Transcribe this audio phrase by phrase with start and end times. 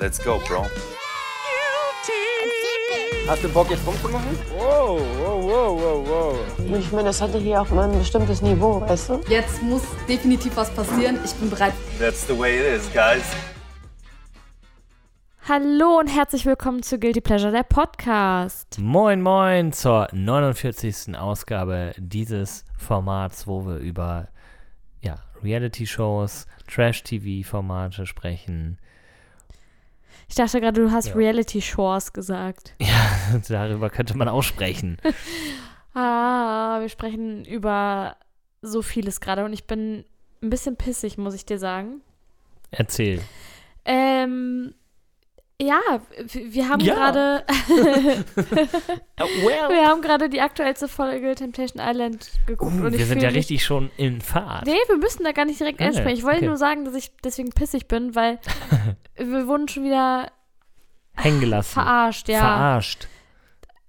[0.00, 0.66] Let's go, bro.
[3.28, 4.36] Hast du Bock jetzt rumzumachen?
[4.58, 6.78] Wow, wow, wow, wow, wow.
[6.78, 9.20] Ich meine, das hatte hier auch mal ein bestimmtes Niveau, weißt du?
[9.28, 11.20] Jetzt muss definitiv was passieren.
[11.24, 11.72] Ich bin bereit.
[12.00, 13.22] That's the way it is, guys.
[15.46, 18.80] Hallo und herzlich willkommen zu Guilty Pleasure, der Podcast.
[18.80, 21.16] Moin, moin zur 49.
[21.16, 24.26] Ausgabe dieses Formats, wo wir über
[25.02, 28.78] ja, Reality-Shows, Trash-TV-Formate sprechen.
[30.34, 31.14] Ich dachte gerade, du hast Ja.
[31.14, 32.74] Reality Shores gesagt.
[32.80, 34.96] Ja, darüber könnte man auch sprechen.
[35.96, 38.16] Ah, wir sprechen über
[38.60, 40.04] so vieles gerade und ich bin
[40.42, 42.00] ein bisschen pissig, muss ich dir sagen.
[42.72, 43.20] Erzähl.
[43.84, 44.74] Ähm,
[45.66, 45.80] ja,
[46.32, 46.94] wir haben Ja.
[46.94, 47.44] gerade
[49.16, 53.28] wir haben gerade die aktuellste Folge Temptation Island geguckt Uh, und ich wir sind ja
[53.28, 54.66] mich- richtig schon in Fahrt.
[54.66, 56.16] Nee, wir müssen da gar nicht direkt nee, einsprechen.
[56.18, 56.46] Ich wollte okay.
[56.46, 58.38] nur sagen, dass ich deswegen pissig bin, weil
[59.16, 60.30] wir wurden schon wieder
[61.16, 61.72] Hängen gelassen.
[61.72, 62.40] verarscht, ja.
[62.40, 63.08] Verarscht.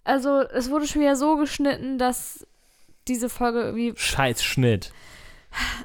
[0.04, 2.46] Also es wurde schon wieder so geschnitten, dass
[3.08, 3.94] diese Folge irgendwie.
[3.96, 4.92] Scheiß Schnitt.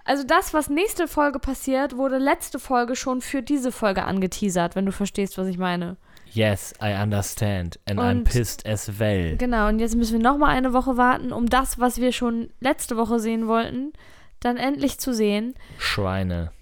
[0.05, 4.87] Also das, was nächste Folge passiert, wurde letzte Folge schon für diese Folge angeteasert, wenn
[4.87, 5.97] du verstehst, was ich meine.
[6.33, 7.79] Yes, I understand.
[7.89, 9.37] And I'm Und- pissed as well.
[9.37, 12.97] Genau, und jetzt müssen wir nochmal eine Woche warten, um das, was wir schon letzte
[12.97, 13.93] Woche sehen wollten,
[14.41, 15.55] dann endlich zu sehen.
[15.79, 16.53] Schweine.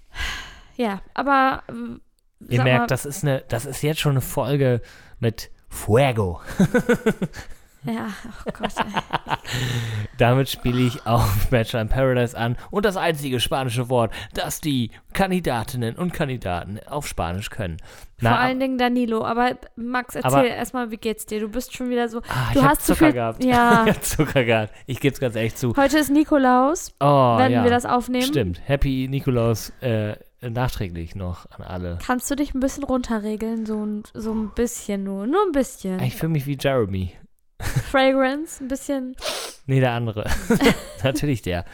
[0.75, 1.63] Ja, aber.
[2.47, 4.81] Ihr merkt, mal, das ist eine, das ist jetzt schon eine Folge
[5.19, 6.41] mit Fuego.
[7.85, 8.07] Ja,
[8.45, 8.73] oh Gott.
[10.17, 14.91] Damit spiele ich auf Bachelor in Paradise an und das einzige spanische Wort, das die
[15.13, 17.77] Kandidatinnen und Kandidaten auf Spanisch können.
[18.19, 19.23] Vor allen Dingen Danilo.
[19.23, 21.39] Aber Max, erzähl erstmal, wie geht's dir?
[21.39, 22.19] Du bist schon wieder so.
[22.27, 23.43] ah, du ich hast zu Zucker viel- gehabt.
[23.45, 23.83] Ja.
[23.87, 24.73] ich hab Zucker gehabt.
[24.87, 25.73] Ich gebe es ganz ehrlich zu.
[25.77, 26.93] Heute ist Nikolaus.
[26.99, 27.05] Oh,
[27.37, 27.63] werden ja.
[27.63, 28.25] wir das aufnehmen?
[28.25, 28.59] Stimmt.
[28.65, 31.97] Happy Nikolaus äh, nachträglich noch an alle.
[32.05, 33.65] Kannst du dich ein bisschen runterregeln?
[33.65, 35.25] So, ein- so ein bisschen nur.
[35.25, 36.01] Nur ein bisschen.
[36.01, 37.13] Ich fühle mich wie Jeremy.
[37.59, 39.15] Fragrance, ein bisschen.
[39.65, 40.29] Nee, der andere.
[41.03, 41.65] Natürlich der.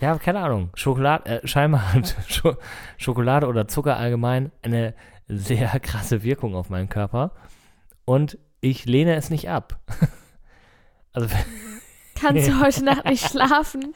[0.00, 0.70] Ja, keine Ahnung.
[0.74, 2.56] Schokolade, äh, scheinbar hat Scho
[2.96, 4.94] Schokolade oder Zucker allgemein eine
[5.28, 7.32] sehr krasse Wirkung auf meinen Körper.
[8.04, 9.78] Und ich lehne es nicht ab.
[11.16, 11.28] Also,
[12.20, 13.94] Kannst du heute Nacht nicht schlafen,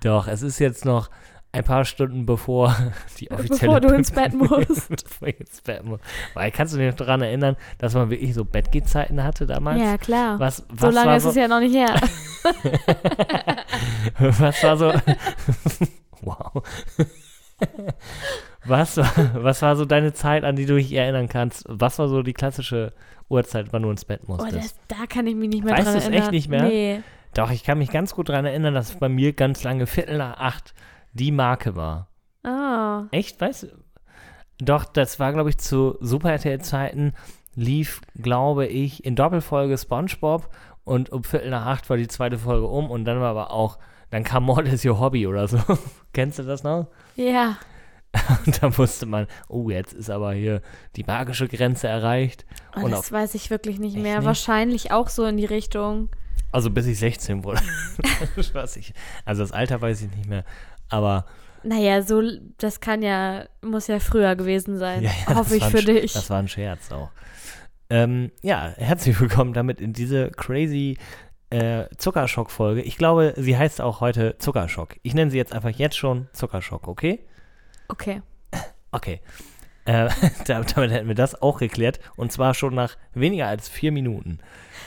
[0.00, 1.10] doch, es ist jetzt noch
[1.56, 2.74] ein paar Stunden bevor
[3.18, 3.72] die offizielle.
[3.74, 4.88] bevor du ins Bett musst?
[4.88, 6.00] bevor ich ins Bett muss.
[6.34, 9.80] Weil kannst du dich noch daran erinnern, dass man wirklich so Bettgehzeiten hatte damals?
[9.80, 10.38] Ja, klar.
[10.38, 11.94] Was, was so lange ist so, es ja noch nicht her.
[14.18, 14.92] Was war so.
[16.22, 16.62] wow.
[18.64, 21.64] Was war, was war so deine Zeit, an die du dich erinnern kannst?
[21.68, 22.92] Was war so die klassische
[23.28, 24.76] Uhrzeit, wann du ins Bett Oh, musstest?
[24.88, 26.30] das, da kann ich mich nicht mehr Weißt dran du es echt erinnern.
[26.32, 26.62] nicht mehr?
[26.64, 27.00] Nee.
[27.34, 30.38] Doch, ich kann mich ganz gut daran erinnern, dass bei mir ganz lange Viertel nach
[30.38, 30.74] acht
[31.16, 32.08] die Marke war.
[32.44, 33.04] Ah.
[33.10, 33.40] Echt?
[33.40, 33.68] Weißt du?
[34.58, 37.12] Doch, das war, glaube ich, zu Super RTL-Zeiten
[37.54, 40.48] lief, glaube ich, in Doppelfolge Spongebob
[40.84, 43.78] und um Viertel nach acht war die zweite Folge um und dann war aber auch,
[44.10, 45.58] dann kam Mord is Your Hobby oder so.
[46.12, 46.86] Kennst du das noch?
[47.16, 47.56] Ja.
[48.46, 50.62] Und da wusste man, oh, jetzt ist aber hier
[50.94, 52.46] die magische Grenze erreicht.
[52.74, 54.18] Oh, Und das weiß ich wirklich nicht mehr.
[54.18, 54.26] nicht?
[54.26, 56.08] Wahrscheinlich auch so in die Richtung.
[56.50, 57.60] Also bis ich 16 wurde.
[59.26, 60.44] Also das Alter weiß ich nicht mehr.
[60.88, 61.24] Aber
[61.62, 62.22] Naja, so,
[62.58, 65.02] das kann ja, muss ja früher gewesen sein.
[65.02, 66.12] Ja, ja, Hoffe ich ein für Sch- dich.
[66.12, 67.10] Das war ein Scherz auch.
[67.90, 70.98] Ähm, ja, herzlich willkommen damit in diese crazy
[71.50, 72.82] äh, Zuckerschock-Folge.
[72.82, 74.96] Ich glaube, sie heißt auch heute Zuckerschock.
[75.02, 77.20] Ich nenne sie jetzt einfach jetzt schon Zuckerschock, okay?
[77.88, 78.22] Okay.
[78.92, 79.20] Okay.
[79.84, 80.08] Äh,
[80.46, 82.00] damit, damit hätten wir das auch geklärt.
[82.16, 84.38] Und zwar schon nach weniger als vier Minuten.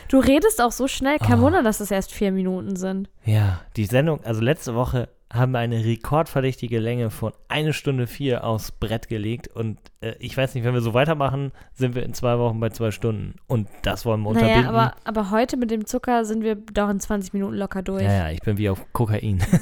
[0.10, 1.18] Du redest auch so schnell.
[1.20, 1.44] Kein Oh.
[1.44, 3.10] Wunder, dass es erst vier Minuten sind.
[3.24, 8.72] Ja, die Sendung, also letzte Woche haben eine rekordverdächtige Länge von eine Stunde vier aufs
[8.72, 9.48] Brett gelegt.
[9.48, 12.70] Und äh, ich weiß nicht, wenn wir so weitermachen, sind wir in zwei Wochen bei
[12.70, 13.36] zwei Stunden.
[13.48, 14.64] Und das wollen wir unterbinden.
[14.64, 18.04] Naja, aber, aber heute mit dem Zucker sind wir doch in 20 Minuten locker durch.
[18.04, 19.44] Ja, ja, ich bin wie auf Kokain.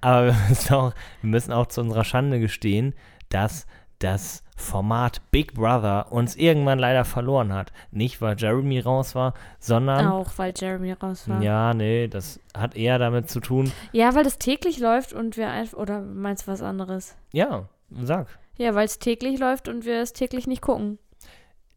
[0.00, 0.92] Aber wir müssen, auch,
[1.22, 2.92] wir müssen auch zu unserer Schande gestehen,
[3.30, 3.66] dass
[3.98, 7.72] das Format Big Brother uns irgendwann leider verloren hat.
[7.90, 10.06] Nicht, weil Jeremy raus war, sondern.
[10.06, 11.42] Auch, weil Jeremy raus war.
[11.42, 13.72] Ja, nee, das hat eher damit zu tun.
[13.92, 15.78] Ja, weil das täglich läuft und wir einfach.
[15.78, 17.16] Oder meinst du was anderes?
[17.32, 18.28] Ja, sag.
[18.56, 20.98] Ja, weil es täglich läuft und wir es täglich nicht gucken.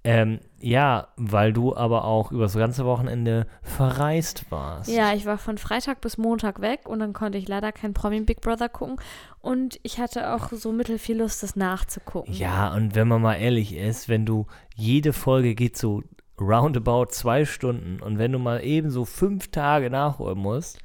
[0.04, 4.90] Ähm, ja, weil du aber auch über das ganze Wochenende verreist warst.
[4.90, 8.22] Ja, ich war von Freitag bis Montag weg und dann konnte ich leider kein Promi
[8.22, 9.00] Big Brother gucken.
[9.40, 12.34] Und ich hatte auch so mittel viel Lust, das nachzugucken.
[12.34, 16.02] Ja, und wenn man mal ehrlich ist, wenn du jede Folge geht so
[16.40, 20.80] roundabout zwei Stunden und wenn du mal eben so fünf Tage nachholen musst,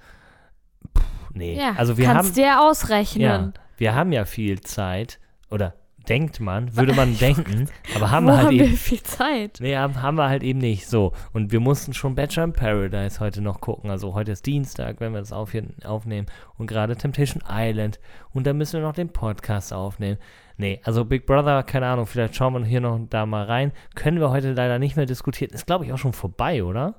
[0.97, 1.57] pff, nee.
[1.59, 3.23] Ja, also wir kannst haben, dir ausrechnen.
[3.23, 5.19] ja, wir haben ja viel Zeit
[5.51, 5.75] oder
[6.09, 8.71] denkt man, würde man denken, aber haben Wo wir halt haben eben.
[8.71, 9.59] wir viel Zeit?
[9.61, 10.87] Nee, haben, haben wir halt eben nicht.
[10.89, 11.13] So.
[11.33, 13.91] Und wir mussten schon Bachelor in Paradise heute noch gucken.
[13.91, 15.53] Also heute ist Dienstag, wenn wir das auf,
[15.85, 16.27] aufnehmen.
[16.59, 18.01] Und gerade Temptation Island.
[18.33, 20.19] Und dann müssen wir noch den Podcast aufnehmen.
[20.57, 23.73] Nee, also Big Brother, keine Ahnung, vielleicht schauen wir hier noch da mal rein.
[23.95, 25.53] Können wir heute leider nicht mehr diskutieren.
[25.53, 26.95] Ist, glaube ich, auch schon vorbei, oder?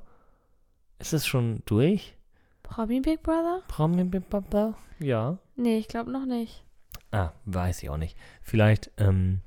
[0.99, 2.15] Ist es schon durch?
[2.63, 3.61] Promi Big Brother?
[3.67, 4.73] Promi Big Brother?
[4.99, 5.37] Ja.
[5.55, 6.63] Nee, ich glaube noch nicht.
[7.13, 8.17] Ah, weiß ich auch nicht.
[8.41, 9.41] Vielleicht ähm,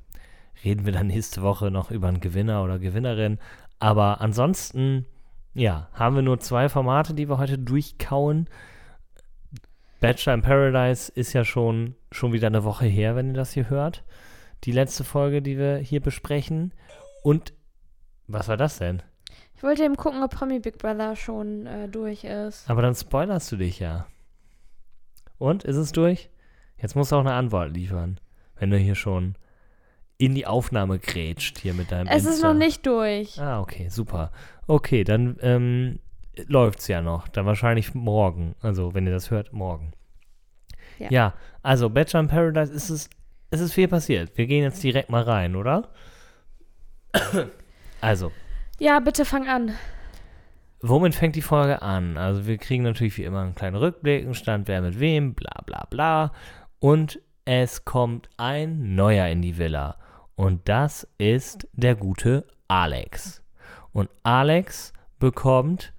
[0.64, 3.40] reden wir dann nächste Woche noch über einen Gewinner oder Gewinnerin.
[3.80, 5.04] Aber ansonsten,
[5.52, 8.48] ja, haben wir nur zwei Formate, die wir heute durchkauen.
[9.98, 13.69] Bachelor in Paradise ist ja schon, schon wieder eine Woche her, wenn ihr das hier
[13.69, 14.04] hört.
[14.62, 16.72] Die letzte Folge, die wir hier besprechen.
[17.24, 17.52] Und
[18.28, 19.02] was war das denn?
[19.56, 22.70] Ich wollte eben gucken, ob Promi Big Brother schon äh, durch ist.
[22.70, 24.06] Aber dann spoilerst du dich ja.
[25.38, 26.30] Und, ist es durch?
[26.81, 28.19] Jetzt musst du auch eine Antwort liefern,
[28.58, 29.37] wenn du hier schon
[30.19, 32.49] in die Aufnahme grätscht hier mit deinem Es ist Insta.
[32.52, 33.40] noch nicht durch.
[33.40, 34.31] Ah, okay, super.
[34.67, 35.99] Okay, dann ähm,
[36.46, 37.28] läuft's ja noch.
[37.28, 38.55] Dann wahrscheinlich morgen.
[38.62, 39.93] Also, wenn ihr das hört, morgen.
[40.99, 41.08] Ja.
[41.11, 43.11] Ja, also Bachelor in Paradise ist es,
[43.50, 44.37] es ist viel passiert.
[44.38, 45.88] Wir gehen jetzt direkt mal rein, oder?
[48.00, 48.32] also,
[48.79, 49.75] Ja, bitte fang an.
[50.81, 52.17] womit fängt die Folge an?
[52.17, 55.61] Also, wir kriegen natürlich wie immer einen kleinen Rückblick, einen Stand, wer mit wem, bla
[55.67, 56.32] bla bla.
[56.78, 59.96] Und es kommt ein neuer in die Villa.
[60.34, 63.43] Und das ist der gute Alex.
[63.93, 65.93] Und Alex bekommt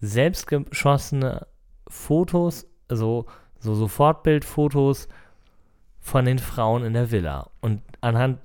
[0.00, 1.46] selbstgeschossene
[1.88, 3.26] Fotos, also
[3.58, 5.08] so Sofortbildfotos
[6.00, 7.50] von den Frauen in der Villa.
[7.60, 8.38] Und anhand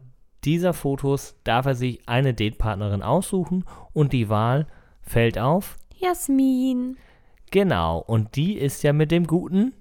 [0.46, 4.68] dieser Fotos darf er sich eine Datepartnerin aussuchen und die Wahl
[5.02, 5.78] fällt auf.
[5.98, 6.98] Jasmin.
[7.52, 9.74] Genau, und die ist ja mit dem guten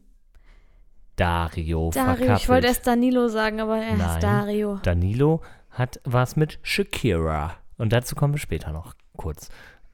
[1.19, 2.13] Dario, Dario.
[2.13, 2.49] Ich verkappelt.
[2.49, 4.09] wollte erst Danilo sagen, aber er Nein.
[4.09, 4.79] heißt Dario.
[4.83, 7.57] Danilo hat was mit Shakira.
[7.77, 9.49] Und dazu kommen wir später noch kurz,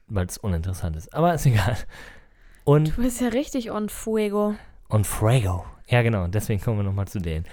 [0.07, 1.13] weil es uninteressant ist.
[1.13, 1.77] Aber ist egal.
[2.63, 4.55] Und, Du bist ja richtig on fuego.
[4.89, 5.65] und Frago.
[5.87, 6.27] Ja, genau.
[6.27, 7.45] Deswegen kommen wir nochmal zu denen.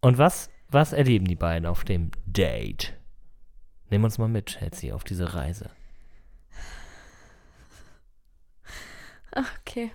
[0.00, 2.94] Und was, was erleben die beiden auf dem Date?
[3.90, 5.70] Nehmen uns mal mit, Chelsea, auf diese Reise.
[9.32, 9.90] Okay.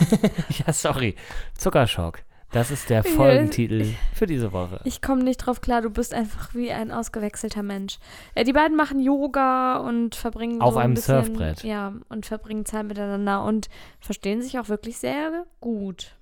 [0.66, 1.14] ja, sorry.
[1.56, 2.20] Zuckerschock.
[2.52, 4.80] Das ist der Ja, Folgentitel für diese Woche.
[4.84, 7.98] Ich komme nicht drauf klar, du bist einfach wie ein ausgewechselter Mensch.
[8.36, 11.64] Äh, die beiden machen Yoga und verbringen Auf so ein einem bisschen, Surfbrett.
[11.64, 13.68] Ja, und verbringen Zeit miteinander und
[13.98, 16.14] verstehen sich auch wirklich sehr gut.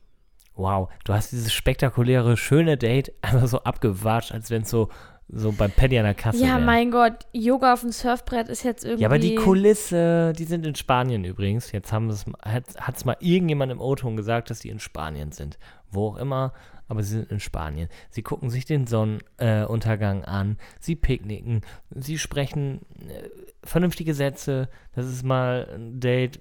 [0.55, 4.89] Wow, du hast dieses spektakuläre, schöne Date einfach so abgewatscht, als wenn es so,
[5.29, 6.61] so beim Paddy an der Kasse ja, wäre.
[6.61, 9.03] mein Gott, Yoga auf dem Surfbrett ist jetzt irgendwie.
[9.03, 11.73] Ja, aber die Kulisse, die sind in Spanien übrigens.
[11.73, 15.59] Jetzt haben es, hat es mal irgendjemand im O-Ton gesagt, dass die in Spanien sind.
[15.91, 16.53] Wo auch immer,
[16.89, 17.89] aber sie sind in Spanien.
[18.11, 23.29] Sie gucken sich den Sonnenuntergang äh, an, sie picknicken, sie sprechen äh,
[23.65, 24.69] vernünftige Sätze.
[24.95, 26.41] Das ist mal ein Date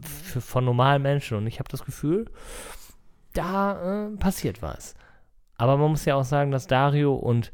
[0.00, 2.26] für, von normalen Menschen und ich habe das Gefühl,
[3.32, 4.94] da äh, passiert was.
[5.56, 7.52] Aber man muss ja auch sagen, dass Dario und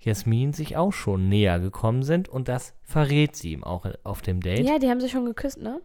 [0.00, 4.40] Jasmin sich auch schon näher gekommen sind und das verrät sie ihm auch auf dem
[4.40, 4.66] Date.
[4.66, 5.80] Ja, die haben sich schon geküsst, ne?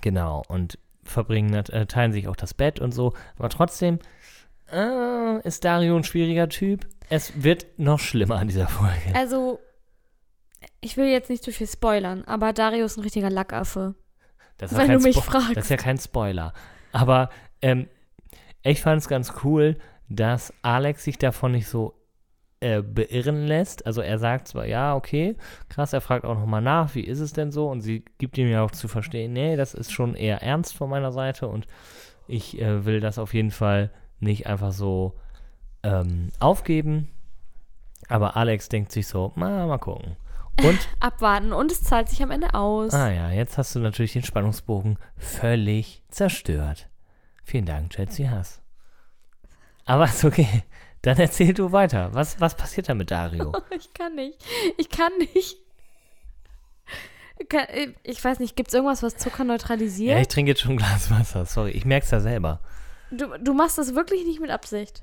[0.00, 3.12] Genau, und verbringen, äh, teilen sich auch das Bett und so.
[3.38, 3.98] Aber trotzdem
[4.72, 6.86] äh, ist Dario ein schwieriger Typ.
[7.08, 9.14] Es wird noch schlimmer an dieser Folge.
[9.14, 9.58] Also,
[10.80, 13.96] ich will jetzt nicht zu viel spoilern, aber Dario ist ein richtiger Lackaffe.
[14.58, 15.56] Das ist wenn du mich Spo- fragst.
[15.56, 16.52] Das ist ja kein Spoiler.
[16.92, 17.30] Aber
[17.62, 17.88] ähm,
[18.62, 19.76] ich fand es ganz cool,
[20.08, 21.94] dass Alex sich davon nicht so
[22.60, 23.86] äh, beirren lässt.
[23.86, 25.36] Also er sagt zwar, ja, okay,
[25.68, 27.68] krass, er fragt auch nochmal nach, wie ist es denn so?
[27.68, 30.90] Und sie gibt ihm ja auch zu verstehen, nee, das ist schon eher ernst von
[30.90, 31.66] meiner Seite und
[32.28, 33.90] ich äh, will das auf jeden Fall
[34.20, 35.14] nicht einfach so
[35.82, 37.08] ähm, aufgeben.
[38.08, 40.16] Aber Alex denkt sich so, na, mal gucken.
[40.62, 42.92] Und Abwarten und es zahlt sich am Ende aus.
[42.92, 46.88] Ah ja, jetzt hast du natürlich den Spannungsbogen völlig zerstört.
[47.42, 48.60] Vielen Dank, Chelsea Haas.
[49.86, 50.62] Aber ist okay.
[51.02, 52.10] Dann erzähl du weiter.
[52.12, 53.52] Was, was passiert da mit Dario?
[53.76, 54.38] Ich kann nicht.
[54.76, 55.56] Ich kann nicht.
[57.48, 60.14] Kann- Ich weiß nicht, gibt es irgendwas, was Zucker neutralisiert?
[60.16, 61.46] ja, ich trinke jetzt schon ein Glas Wasser.
[61.46, 62.60] Sorry, ich merke es ja selber.
[63.10, 65.02] Du, du machst das wirklich nicht mit Absicht.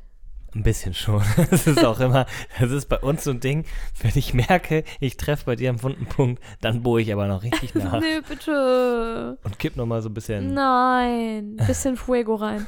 [0.56, 1.22] Ein bisschen schon.
[1.50, 2.25] Das ist auch immer,
[2.60, 3.66] das ist bei uns so ein Ding,
[4.01, 7.42] wenn ich merke, ich treffe bei dir einen wunden Punkt, dann bohre ich aber noch
[7.44, 9.38] richtig nach Nee, bitte.
[9.44, 10.54] und kipp nochmal so ein bisschen.
[10.54, 11.58] Nein.
[11.68, 12.68] Bisschen Fuego rein.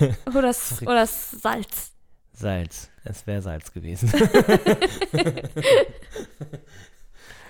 [0.26, 1.92] Oder, oder Salz.
[2.32, 2.90] Salz.
[3.04, 4.10] Es wäre Salz gewesen.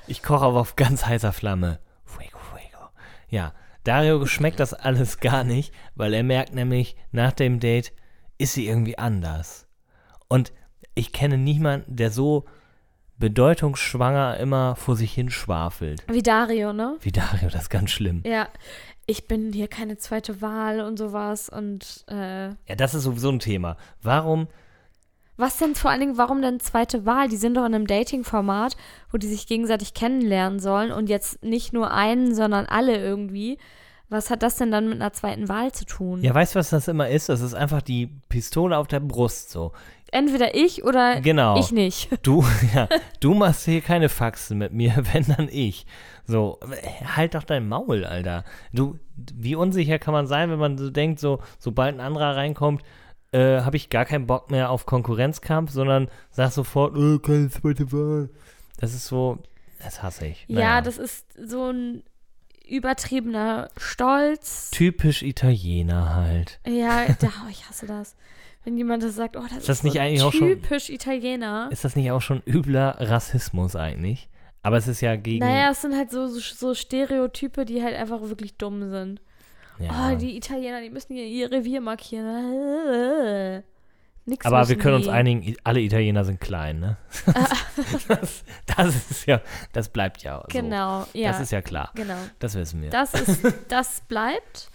[0.06, 1.78] ich koche aber auf ganz heißer Flamme.
[2.04, 2.88] Fuego, fuego.
[3.28, 3.54] Ja,
[3.84, 7.92] Dario schmeckt das alles gar nicht, weil er merkt nämlich, nach dem Date
[8.38, 9.66] ist sie irgendwie anders.
[10.28, 10.52] Und
[10.94, 12.44] ich kenne niemanden, der so
[13.18, 16.02] bedeutungsschwanger immer vor sich hin schwafelt.
[16.08, 16.96] Wie Dario, ne?
[17.00, 18.22] Wie Dario, das ist ganz schlimm.
[18.24, 18.48] Ja.
[19.10, 23.40] Ich bin hier keine zweite Wahl und sowas und äh, Ja, das ist sowieso ein
[23.40, 23.76] Thema.
[24.02, 24.46] Warum
[25.36, 27.28] Was denn vor allen Dingen, warum denn zweite Wahl?
[27.28, 28.76] Die sind doch in einem Dating-Format,
[29.10, 33.58] wo die sich gegenseitig kennenlernen sollen und jetzt nicht nur einen, sondern alle irgendwie.
[34.10, 36.22] Was hat das denn dann mit einer zweiten Wahl zu tun?
[36.22, 37.28] Ja, weißt du, was das immer ist?
[37.28, 39.72] Das ist einfach die Pistole auf der Brust so.
[40.12, 41.58] Entweder ich oder Genau.
[41.58, 42.10] ich nicht.
[42.22, 42.88] Du, ja,
[43.18, 45.84] du machst hier keine Faxen mit mir, wenn dann ich.
[46.30, 46.58] So,
[47.16, 48.44] halt doch dein Maul, Alter.
[48.72, 52.82] Du, wie unsicher kann man sein, wenn man so denkt, so, sobald ein anderer reinkommt,
[53.32, 57.90] äh, habe ich gar keinen Bock mehr auf Konkurrenzkampf, sondern sag sofort, äh, keine zweite
[57.92, 58.30] Wahl.
[58.78, 59.38] Das ist so,
[59.82, 60.44] das hasse ich.
[60.48, 60.80] Ja, Naja.
[60.82, 62.02] das ist so ein
[62.68, 64.70] übertriebener Stolz.
[64.70, 66.60] Typisch Italiener halt.
[66.66, 68.16] Ja, da, oh, ich hasse das.
[68.64, 71.68] Wenn jemand das sagt, oh, das ist, das so nicht eigentlich auch schon- typisch Italiener.
[71.72, 74.28] Ist das nicht auch schon übler Rassismus eigentlich?
[74.62, 75.44] Aber es ist ja gegen.
[75.44, 79.20] Naja, es sind halt so, so, so Stereotype, die halt einfach wirklich dumm sind.
[79.78, 80.10] ja.
[80.12, 83.62] Oh, die Italiener, die müssen hier ihr Revier markieren.
[84.26, 85.10] Nix Aber wir können uns die.
[85.10, 86.96] einigen, i- alle Italiener sind klein, ne?
[88.08, 88.44] das,
[88.76, 89.40] das ist ja,
[89.72, 90.44] das bleibt ja so.
[90.50, 91.30] Genau, ja.
[91.32, 91.90] Das ist ja klar.
[91.94, 92.18] genau.
[92.38, 92.90] Das wissen wir.
[92.90, 94.69] Das ist, das bleibt.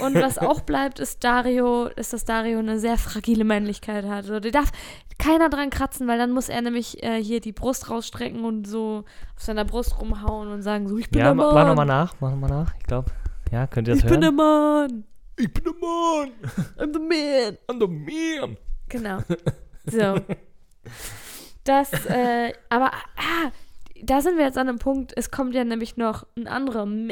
[0.00, 4.24] Und was auch bleibt, ist Dario, ist, dass Dario eine sehr fragile Männlichkeit hat.
[4.24, 4.70] Also, der darf
[5.18, 9.04] keiner dran kratzen, weil dann muss er nämlich äh, hier die Brust rausstrecken und so
[9.36, 11.54] auf seiner Brust rumhauen und sagen so, ich bin ja, der ma- Mann.
[11.54, 12.74] mach nochmal nach, mach nochmal nach.
[12.78, 13.10] Ich glaube,
[13.52, 14.36] ja, könnt ihr das ich bin der hören?
[14.36, 15.04] Mann.
[15.38, 16.30] ich bin der Mann.
[16.78, 17.58] I'm the man.
[17.68, 18.56] I'm the man.
[18.88, 19.18] Genau.
[19.86, 20.16] So.
[21.64, 23.50] Das, äh, aber, ah,
[24.04, 27.10] da sind wir jetzt an einem Punkt, es kommt ja nämlich noch ein anderer Man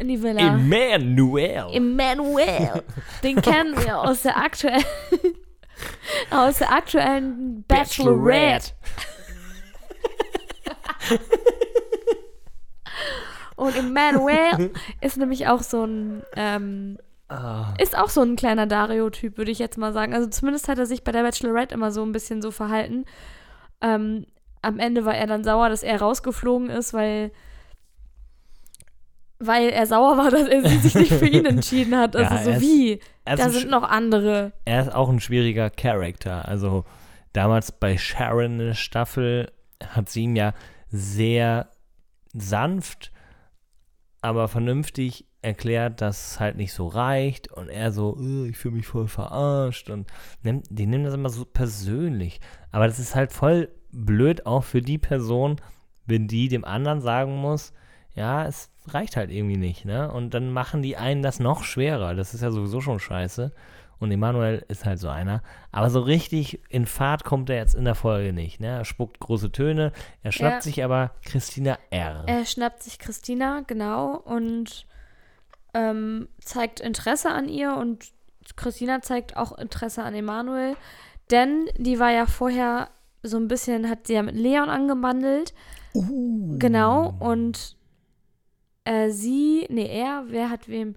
[0.00, 0.54] in die Villa.
[0.54, 1.66] Emmanuel.
[1.72, 2.82] Emmanuel.
[3.22, 4.84] Den kennen wir aus der aktuellen,
[6.30, 8.72] aus der aktuellen Bachelorette.
[13.56, 16.98] Und Emmanuel ist nämlich auch so ein, ähm,
[17.28, 20.12] Ah, ist auch so ein kleiner Dario-Typ, würde ich jetzt mal sagen.
[20.12, 23.06] Also zumindest hat er sich bei der Bachelorette immer so ein bisschen so verhalten.
[23.80, 24.26] Ähm,
[24.62, 27.30] am Ende war er dann sauer, dass er rausgeflogen ist, weil,
[29.38, 32.14] weil er sauer war, dass er sich nicht für ihn entschieden hat.
[32.16, 33.00] Also Ja, so ist- wie?
[33.24, 34.52] Da sind noch andere.
[34.64, 36.46] er ist auch ein schwieriger Charakter.
[36.48, 36.84] Also
[37.32, 39.50] damals bei Sharon in der Staffel
[39.86, 40.54] hat sie ihm ja
[40.90, 41.68] sehr
[42.34, 43.12] sanft,
[44.20, 48.76] aber vernünftig erklärt, dass es halt nicht so reicht und er so, "Äh, ich fühle
[48.76, 50.06] mich voll verarscht und
[50.42, 52.40] nimmt, die nehmen das immer so persönlich.
[52.70, 55.56] Aber das ist halt voll blöd auch für die Person,
[56.06, 57.72] wenn die dem anderen sagen muss,
[58.14, 60.10] ja, es reicht halt irgendwie nicht, ne?
[60.12, 62.14] Und dann machen die einen das noch schwerer.
[62.14, 63.52] Das ist ja sowieso schon scheiße.
[63.98, 65.42] Und Emanuel ist halt so einer.
[65.70, 68.58] Aber so richtig in Fahrt kommt er jetzt in der Folge nicht.
[68.58, 68.66] Ne?
[68.66, 69.92] Er spuckt große Töne.
[70.24, 70.60] Er schnappt Ja.
[70.62, 72.24] sich aber Christina R.
[72.26, 74.86] Er schnappt sich Christina, genau, und
[75.72, 78.10] ähm, zeigt Interesse an ihr und
[78.56, 80.76] Christina zeigt auch Interesse an Emanuel,
[81.30, 82.88] denn die war ja vorher
[83.22, 85.54] so ein bisschen, hat sie ja mit Leon angebandelt.
[86.58, 87.76] Genau, und
[88.84, 90.96] äh, sie, nee, er, wer hat wem?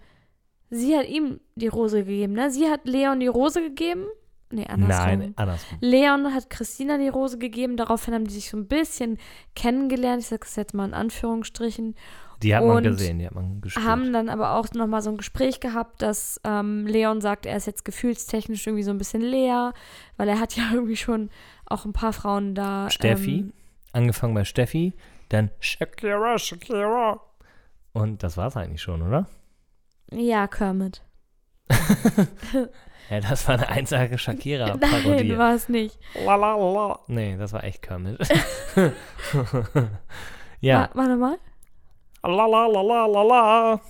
[0.70, 2.50] Sie hat ihm die Rose gegeben, ne?
[2.50, 4.06] Sie hat Leon die Rose gegeben?
[4.52, 5.06] Nee, andersrum.
[5.20, 5.78] Nein, andersrum.
[5.82, 9.18] Leon hat Christina die Rose gegeben, daraufhin haben die sich so ein bisschen
[9.56, 11.96] kennengelernt, ich sage es jetzt mal in Anführungsstrichen,
[12.42, 13.86] Die hat man Und gesehen, die hat man gespürt.
[13.86, 17.68] haben dann aber auch nochmal so ein Gespräch gehabt, dass ähm, Leon sagt, er ist
[17.68, 19.74] jetzt gefühlstechnisch irgendwie so ein bisschen leer,
[20.18, 21.30] weil er hat ja irgendwie schon
[21.68, 22.90] auch ein paar Frauen da.
[22.90, 23.54] Steffi, Ähm,
[23.94, 24.94] angefangen bei Steffi,
[25.30, 27.20] dann Shakira, Shakira.
[27.94, 29.28] Und das war's eigentlich schon, oder?
[30.12, 31.02] ja, Kermit.
[33.08, 35.30] Ja, das war eine einsage Shakira-Parodie.
[35.30, 36.00] Nein, war es nicht.
[36.26, 37.00] La, la, la.
[37.06, 38.18] Nee, das war echt Kermit.
[40.60, 40.80] ja.
[40.82, 41.38] Wa- Warte mal.
[42.24, 43.82] La, la, la, la, la, la.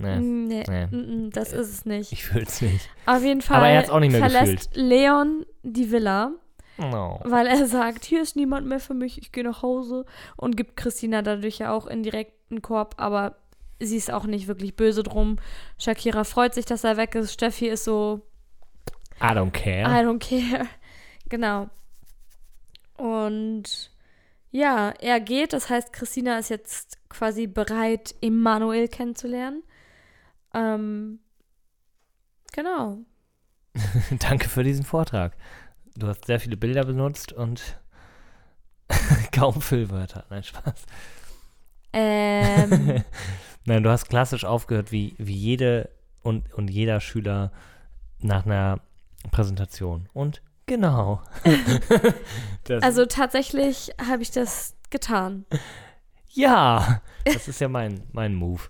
[0.00, 0.86] Nee, Nee, nee.
[0.86, 2.12] mm, mm, das ist es nicht.
[2.12, 2.88] ich fühl's nicht.
[3.06, 6.32] Auf jeden Fall Aber er hat's auch nicht mehr verlässt Leon die Villa.
[6.78, 7.20] No.
[7.24, 10.04] weil er sagt, hier ist niemand mehr für mich, ich gehe nach Hause
[10.36, 13.36] und gibt Christina dadurch ja auch indirekt einen Korb, aber
[13.80, 15.36] sie ist auch nicht wirklich böse drum.
[15.78, 17.32] Shakira freut sich, dass er weg ist.
[17.32, 18.22] Steffi ist so,
[19.20, 19.82] I don't care.
[19.82, 20.66] I don't care.
[21.30, 21.68] Genau.
[22.96, 23.90] Und
[24.50, 29.62] ja, er geht, das heißt, Christina ist jetzt quasi bereit, Emanuel kennenzulernen.
[30.54, 31.18] Ähm,
[32.52, 32.98] genau.
[34.20, 35.36] Danke für diesen Vortrag.
[35.98, 37.76] Du hast sehr viele Bilder benutzt und
[39.32, 40.24] kaum Füllwörter.
[40.30, 40.86] Nein, Spaß.
[41.92, 43.02] Ähm,
[43.64, 45.90] Nein, du hast klassisch aufgehört, wie, wie jede
[46.22, 47.50] und, und jeder Schüler
[48.20, 48.80] nach einer
[49.30, 50.08] Präsentation.
[50.12, 51.22] Und Genau.
[52.82, 55.46] Also tatsächlich habe ich das getan.
[56.28, 58.60] ja, das ist ja mein, mein Move.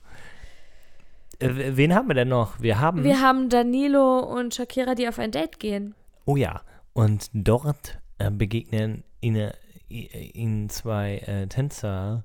[1.41, 2.61] Äh, wen haben wir denn noch?
[2.61, 3.03] Wir haben.
[3.03, 5.97] Wir haben Danilo und Shakira, die auf ein Date gehen.
[6.27, 6.63] oh ja.
[6.99, 9.53] Und dort äh, begegnen ihnen,
[9.89, 12.25] i- ihnen zwei äh, Tänzer.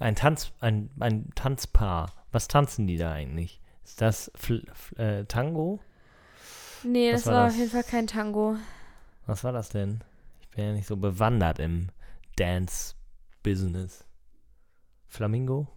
[0.00, 2.12] Ein, Tanz, ein, ein Tanzpaar.
[2.32, 3.60] Was tanzen die da eigentlich?
[3.84, 5.78] Ist das Fl Fl äh, Tango?
[6.82, 7.52] Nee, Was das war war, das?
[7.54, 8.56] auf jeden Fall kein Tango.
[9.26, 10.00] Was war das denn?
[10.40, 11.88] Ich bin ja nicht so bewandert im
[12.36, 14.04] Dance-Business.
[15.06, 15.68] Flamingo?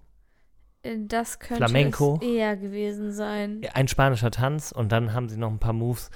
[0.83, 2.17] Äh, Das könnte Flamenco?
[2.21, 3.61] es eher gewesen sein.
[3.73, 6.09] Ein spanischer Tanz und dann haben sie noch ein paar Moves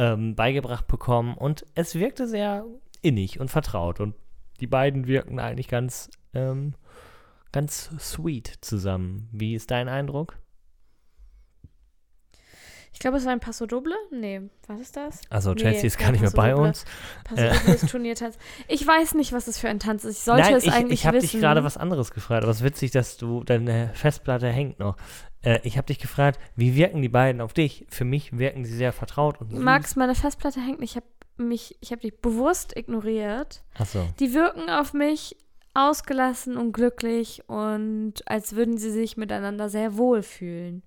[0.00, 2.64] ähm, beigebracht bekommen und es wirkte sehr
[3.02, 4.14] innig und vertraut und
[4.60, 6.74] die beiden wirkten eigentlich ganz, ähm,
[7.52, 9.28] ganz sweet zusammen.
[9.30, 10.38] Wie ist dein Eindruck?
[13.00, 13.94] Ich glaube, es war ein Paso Doble.
[14.10, 15.22] Nee, was ist das?
[15.30, 16.68] Also Nee, Chelsea ist kein gar nicht mehr bei Doble.
[16.68, 16.84] uns.
[17.24, 17.54] Paso Äh.
[17.54, 18.36] Doble ist Turniertanz.
[18.68, 20.18] Ich weiß nicht, was das für ein Tanz ist.
[20.18, 21.30] Ich sollte Nein, es ich, eigentlich ich habe wissen.
[21.32, 24.96] dich gerade was anderes gefragt, aber es ist witzig, dass du, deine Festplatte hängt noch.
[25.40, 27.86] Äh, ich habe dich gefragt, wie wirken die beiden auf dich?
[27.88, 29.58] Für mich wirken sie sehr vertraut und süß.
[29.60, 30.90] Max, meine Festplatte hängt nicht.
[30.90, 31.06] Ich habe
[31.38, 33.62] mich, ich habe dich bewusst ignoriert.
[33.78, 34.06] Achso.
[34.18, 35.38] Die wirken auf mich
[35.72, 40.82] ausgelassen und glücklich und als würden sie sich miteinander sehr wohl fühlen.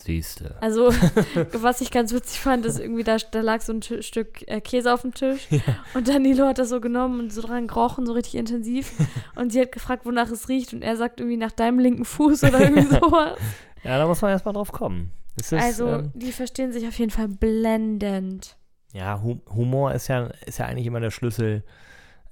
[0.00, 0.56] Siehste.
[0.60, 0.92] Also,
[1.52, 4.60] was ich ganz witzig fand, ist irgendwie, da, da lag so ein Ti- Stück äh,
[4.60, 5.46] Käse auf dem Tisch
[5.94, 8.92] und Danilo hat das so genommen und so dran gerochen, so richtig intensiv.
[9.36, 12.44] Und sie hat gefragt, wonach es riecht und er sagt irgendwie nach deinem linken Fuß
[12.44, 13.36] oder irgendwie sowas.
[13.82, 15.10] Ja, da muss man erstmal drauf kommen.
[15.38, 18.56] Es ist, Also, ähm, die verstehen sich auf jeden Fall blendend.
[18.92, 21.64] ja, Hu Humor ist ja, ist ja eigentlich immer der Schlüssel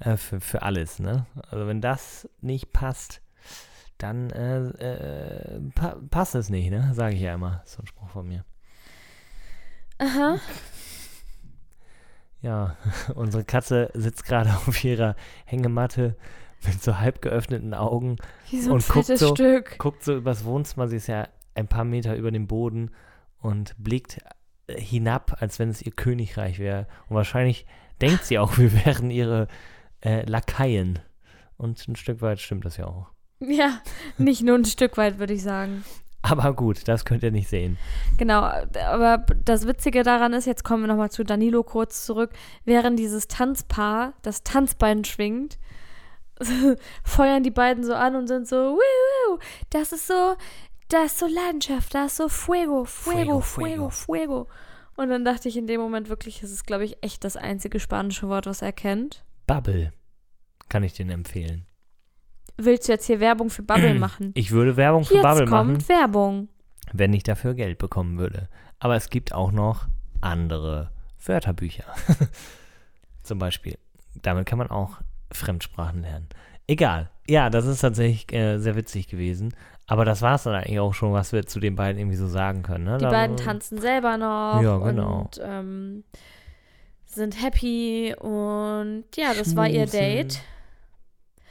[0.01, 1.27] äh, für, für alles, ne?
[1.51, 3.21] Also wenn das nicht passt,
[4.03, 6.93] dann äh, äh, pa passt es nicht, ne?
[6.95, 7.63] Sage ich ja immer.
[7.65, 8.45] So ein Spruch von mir.
[9.99, 10.39] Aha.
[12.41, 12.77] Ja,
[13.15, 16.17] unsere Katze sitzt gerade auf ihrer Hängematte
[16.67, 18.17] mit so halb geöffneten Augen,
[18.51, 19.79] Wie so ein Und guckt so- Stück.
[19.79, 22.91] guckt so übers Wohnzimmer, sie ist ja ein paar Meter über dem Boden
[23.39, 24.19] und blickt
[24.67, 26.89] äh, hinab, als wenn es ihr Königreich wäre.
[27.09, 27.65] Und wahrscheinlich
[28.01, 29.47] denkt sie auch, wir wären ihre
[30.01, 30.99] äh, Lakaien.
[31.57, 33.12] Und ein Stück weit stimmt das ja auch.
[33.49, 33.81] Ja,
[34.19, 35.85] nicht nur ein Stück weit, würde ich sagen.
[36.23, 37.77] Aber gut, das könnt ihr nicht sehen.
[38.17, 38.49] Genau,
[38.87, 42.31] aber das Witzige daran ist, jetzt kommen wir nochmal zu Danilo kurz zurück,
[42.65, 45.59] während dieses Tanzpaar das Tanzbein schwingt,
[47.03, 49.39] feuern die beiden so an und sind so, wuh,
[49.71, 50.37] das ist so,
[50.89, 54.49] das ist so Leidenschaft, das ist so Fuego, Fuego, Fuego, Fuego, Fuego.
[54.95, 57.81] Und dann dachte ich in dem Moment wirklich, es ist, glaube ich, echt das einzige
[57.81, 59.25] spanische Wort, was er kennt.
[59.49, 59.93] Bubble
[60.69, 61.67] kann ich den empfehlen.
[62.57, 64.33] Willst du jetzt hier Werbung für Bubble machen?
[64.35, 66.49] Ich würde Werbung für Jetzt Bubble kommt machen, Werbung.
[66.93, 68.49] wenn ich dafür Geld bekommen würde.
[68.79, 69.87] Aber es gibt auch noch
[70.21, 70.91] andere
[71.25, 71.85] Wörterbücher.
[73.23, 73.79] Zum Beispiel.
[74.21, 75.01] Damit kann man auch
[75.33, 76.29] Fremdsprachen lernen.
[76.67, 77.11] Egal.
[77.29, 79.55] Ja, das ist tatsächlich äh, sehr witzig gewesen.
[79.87, 82.27] Aber das war es dann eigentlich auch schon, was wir zu den beiden irgendwie so
[82.29, 82.85] sagen können.
[82.85, 82.99] Ne?
[82.99, 85.21] Die Da- beiden tanzen selber noch Ja, genau.
[85.23, 86.05] und ähm,
[87.07, 89.99] sind happy und ja, das war ihr Schmusen.
[90.01, 90.41] Date.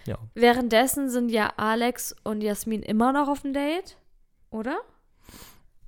[0.06, 0.18] Ja.
[0.34, 3.98] Währenddessen sind ja Alex und Jasmin immer noch auf dem Date,
[4.50, 4.78] oder?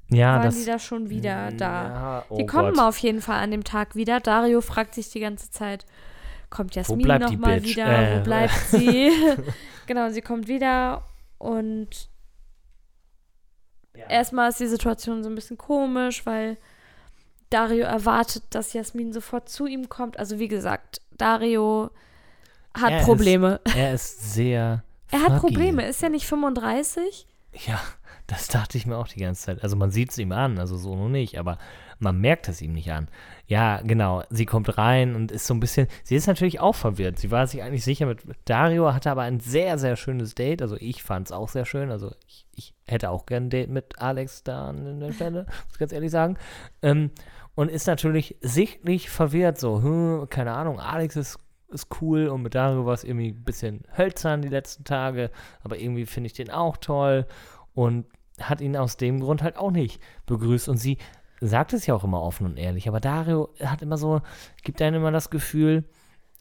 [0.09, 0.55] Ja, Waren das.
[0.59, 1.83] die da schon wieder da?
[1.87, 2.83] Ja, oh die kommen Gott.
[2.83, 4.19] auf jeden Fall an dem Tag wieder.
[4.19, 5.85] Dario fragt sich die ganze Zeit,
[6.51, 7.71] kommt Jasmin bleibt noch die mal Bitch?
[7.75, 7.87] wieder?
[7.87, 8.19] Äh.
[8.19, 9.11] Wo bleibt sie?
[9.87, 11.03] genau, sie kommt wieder
[11.39, 12.09] und
[14.09, 16.57] erstmal ist die Situation so ein bisschen komisch, weil
[17.49, 20.17] Dario erwartet, dass Jasmin sofort zu ihm kommt.
[20.19, 21.91] Also wie gesagt, Dario
[22.73, 23.61] hat Er ist Probleme.
[23.75, 24.83] Er ist sehr.
[25.11, 25.39] er hat.
[25.39, 25.85] Probleme.
[25.85, 27.27] Ist er nicht 35?
[27.67, 27.79] Ja,
[28.27, 29.63] das dachte ich mir auch die ganze Zeit.
[29.63, 31.57] Also man sieht es ihm an, also so noch nicht, aber
[31.99, 33.07] man merkt es ihm nicht an.
[33.47, 34.23] Ja, genau.
[34.29, 35.87] Sie kommt rein und ist so ein bisschen.
[36.03, 37.19] Sie ist natürlich auch verwirrt.
[37.19, 40.61] Sie war sich eigentlich sicher mit Dario, hatte aber ein sehr, sehr schönes Date.
[40.61, 41.91] Also ich fand es auch sehr schön.
[41.91, 45.73] Also ich, ich hätte auch gern ein Date mit Alex da an der Stelle, muss
[45.73, 46.37] ich ganz ehrlich sagen.
[46.81, 47.11] Ähm,
[47.55, 49.59] und ist natürlich sichtlich verwirrt.
[49.59, 51.37] So, hm, keine Ahnung, Alex ist,
[51.73, 55.31] ist cool und mit Dario war es irgendwie ein bisschen hölzern die letzten Tage.
[55.63, 57.25] Aber irgendwie finde ich den auch toll
[57.73, 58.05] und
[58.39, 60.69] hat ihn aus dem Grund halt auch nicht begrüßt.
[60.69, 60.97] Und sie
[61.41, 64.21] sagt es ja auch immer offen und ehrlich, aber Dario hat immer so,
[64.63, 65.83] gibt einem immer das Gefühl,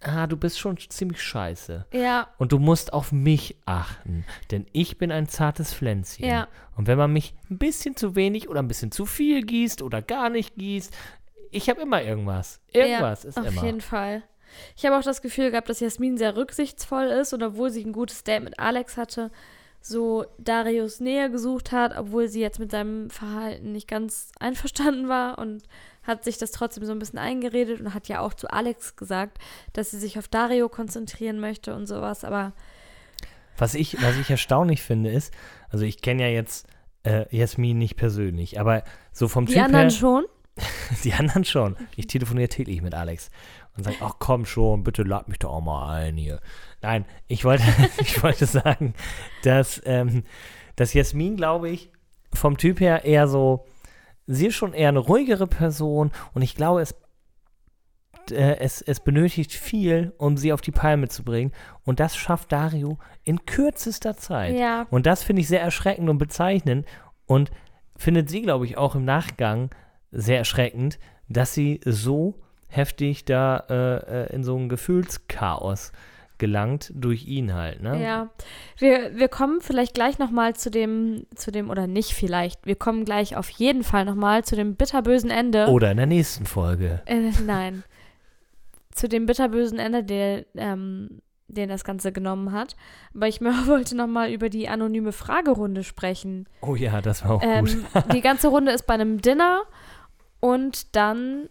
[0.01, 1.87] ah, du bist schon ziemlich scheiße.
[1.93, 6.27] Ja, Und du musst auf mich achten, denn ich bin ein zartes Pflänzchen.
[6.27, 6.49] Ja.
[6.77, 10.03] Und wenn man mich ein bisschen zu wenig oder ein bisschen zu viel gießt oder
[10.03, 10.95] gar nicht gießt,
[11.51, 12.61] ich habe immer irgendwas.
[12.73, 13.65] Irgendwas ja, ist auf immer.
[13.65, 14.23] jeden Fall.
[14.77, 17.93] Ich habe auch das Gefühl gehabt, dass Jasmin sehr rücksichtsvoll ist und obwohl sie ein
[17.93, 19.31] gutes Date mit Alex hatte,
[19.81, 25.39] so Darius Nähe gesucht hat, obwohl sie jetzt mit seinem Verhalten nicht ganz einverstanden war
[25.39, 25.65] und
[26.05, 29.39] hat sich das trotzdem so ein bisschen eingeredet und hat ja auch zu Alex gesagt,
[29.73, 32.53] dass sie sich auf Dario konzentrieren möchte und sowas, aber
[33.59, 35.33] Was ich, was ich erstaunlich finde, ist,
[35.71, 36.67] also ich kenne ja jetzt
[37.05, 40.25] äh, Jasmin nicht persönlich, aber so vom die Typ anderen her, schon.
[41.05, 41.77] die anderen schon.
[41.97, 43.31] Ich telefoniere täglich mit Alex
[43.77, 46.41] und sage, ach komm schon, bitte lad mich doch auch mal ein hier.
[46.83, 47.65] Nein, ich wollte,
[47.99, 48.95] ich wollte sagen,
[49.43, 50.25] dass, ähm,
[50.77, 51.91] dass Jasmin, glaube ich,
[52.35, 53.65] vom Typ her eher so,
[54.27, 56.95] sie ist schon eher eine ruhigere Person und ich glaube, es,
[58.31, 61.53] äh, es, es benötigt viel, um sie auf die Palme zu bringen
[61.85, 64.57] und das schafft Dario in kürzester Zeit.
[64.57, 66.87] Ja, Und das finde ich sehr erschreckend und bezeichnend
[67.27, 67.51] und
[67.97, 69.71] findet sie, glaube ich, auch im Nachgang
[70.11, 75.93] sehr erschreckend, dass sie so heftig da äh, äh, in so ein Gefühlschaos
[76.39, 78.03] gelangt durch ihn halt, ne?
[78.03, 78.29] ja.
[78.77, 83.05] Wir, wir kommen vielleicht gleich nochmal zu dem, zu dem, oder nicht vielleicht, wir kommen
[83.05, 85.69] gleich auf jeden Fall nochmal zu dem bitterbösen Ende.
[85.69, 87.01] Oder in der nächsten Folge.
[87.07, 87.85] Äh, nein.
[88.91, 92.75] Zu dem bitterbösen Ende, der, ähm, den das Ganze genommen hat.
[93.15, 96.49] Aber ich wollte nochmal über die anonyme Fragerunde sprechen.
[96.61, 97.77] Oh ja, das war auch gut.
[97.95, 99.63] Ähm, die ganze Runde ist bei einem Dinner
[100.41, 101.49] und dann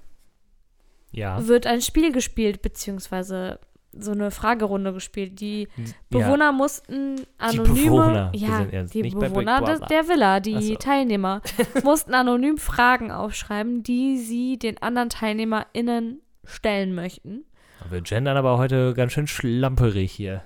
[1.11, 1.47] Ja.
[1.47, 3.59] wird ein Spiel gespielt, beziehungsweise
[3.93, 5.39] so eine Fragerunde gespielt.
[5.39, 5.85] Die ja.
[6.09, 8.29] Bewohner mussten anonyme, Bewohner.
[8.31, 10.75] Wir ja, jetzt die Bewohner des, der Villa, die so.
[10.75, 11.41] Teilnehmer,
[11.83, 17.43] mussten anonym Fragen aufschreiben, die sie den anderen TeilnehmerInnen stellen möchten.
[17.89, 20.43] Wir gendern aber heute ganz schön schlamperig hier.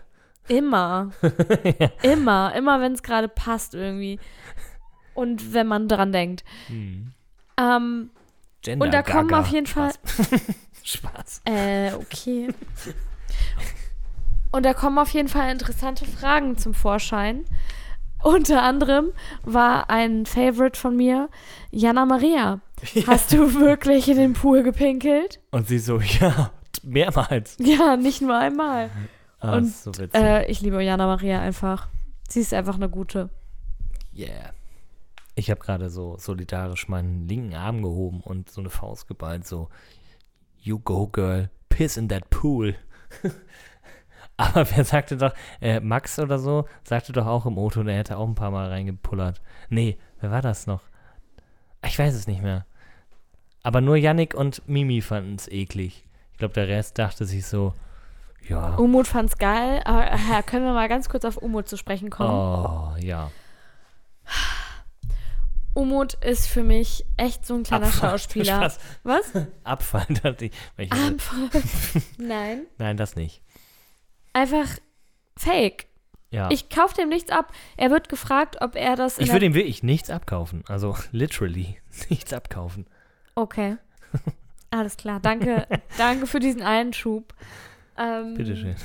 [0.48, 1.12] Immer.
[2.02, 2.54] Immer.
[2.56, 4.20] Immer, wenn es gerade passt irgendwie.
[5.14, 6.44] Und wenn man dran denkt.
[6.68, 7.12] Hm.
[7.60, 8.10] Ähm,
[8.66, 9.42] Gender Und da kommen Gaga.
[9.42, 10.30] auf jeden Fall- Spaß.
[10.84, 11.42] Spaß.
[11.46, 12.50] äh, okay.
[14.52, 17.46] Und da kommen auf jeden Fall interessante Fragen zum Vorschein.
[18.24, 19.12] Unter anderem
[19.44, 21.30] war ein Favorite von mir,
[21.72, 22.60] Jana Maria.
[23.08, 25.40] Hast du wirklich in den Pool gepinkelt?
[25.52, 26.52] Und sie so, ja,
[26.84, 27.58] mehrmals.
[27.60, 28.90] Ja, nicht nur einmal.
[29.40, 29.92] Ah, Und, so.
[30.14, 31.88] Äh, ich liebe Jana Maria einfach.
[32.28, 33.30] Sie ist einfach eine gute.
[34.16, 34.54] Yeah.
[35.36, 39.70] Ich habe gerade so solidarisch meinen linken Arm gehoben und so eine Faust geballt, so
[40.62, 42.76] You go, girl, piss in that pool.
[44.38, 48.18] Aber wer sagte doch, äh, Max oder so, sagte doch auch im Auto, der hätte
[48.18, 49.42] auch ein paar Mal reingepullert.
[49.70, 50.82] Nee, wer war das noch?
[51.86, 52.66] Ich weiß es nicht mehr.
[53.64, 56.06] Aber nur Yannick und Mimi fanden es eklig.
[56.32, 57.74] Ich glaube, der Rest dachte sich so,
[58.48, 62.10] ja, Umut fand's geil, aber äh, können wir mal ganz kurz auf Umut zu sprechen
[62.10, 62.32] kommen?
[62.32, 63.32] oh, ja.
[65.76, 68.12] Umut ist für mich echt so ein kleiner Abfall.
[68.12, 68.56] Schauspieler.
[68.56, 68.80] Spaß.
[69.04, 69.32] Was?
[69.64, 70.52] Abfall, dachte ich.
[70.78, 71.36] Ich Einfach.
[72.18, 72.66] Nein.
[72.78, 73.42] Nein, das nicht.
[74.32, 74.68] Einfach
[75.38, 75.88] fake.
[76.32, 76.50] Ja.
[76.50, 77.52] Ich kaufe dem nichts ab.
[77.76, 79.20] Er wird gefragt, ob er das.
[79.20, 80.64] Ich würde ihm wirklich nichts abkaufen.
[80.68, 81.78] Also literally
[82.10, 82.88] nichts abkaufen.
[83.36, 83.76] Okay.
[84.72, 85.20] Alles klar.
[85.20, 85.68] Danke.
[85.98, 87.34] danke für diesen Einschub.
[87.98, 88.76] Ähm, Bitteschön.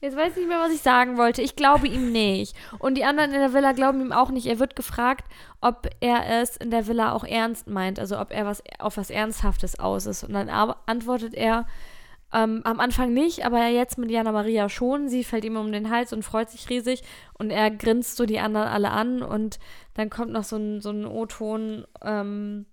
[0.00, 1.42] Jetzt weiß ich nicht mehr, was ich sagen wollte.
[1.42, 2.54] Ich glaube ihm nicht.
[2.78, 4.46] Und die anderen in der Villa glauben ihm auch nicht.
[4.46, 5.24] Er wird gefragt,
[5.60, 7.98] ob er es in der Villa auch ernst meint.
[7.98, 10.22] Also ob er was auf was Ernsthaftes aus ist.
[10.22, 11.66] Und dann antwortet er
[12.32, 15.08] ähm, am Anfang nicht, aber jetzt mit Jana Maria schon.
[15.08, 17.02] Sie fällt ihm um den Hals und freut sich riesig.
[17.32, 19.22] Und er grinst so die anderen alle an.
[19.24, 19.58] Und
[19.94, 22.66] dann kommt noch so ein, so ein O-Ton ähm,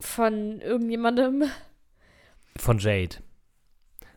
[0.00, 1.44] von irgendjemandem.
[2.56, 3.16] Von Jade.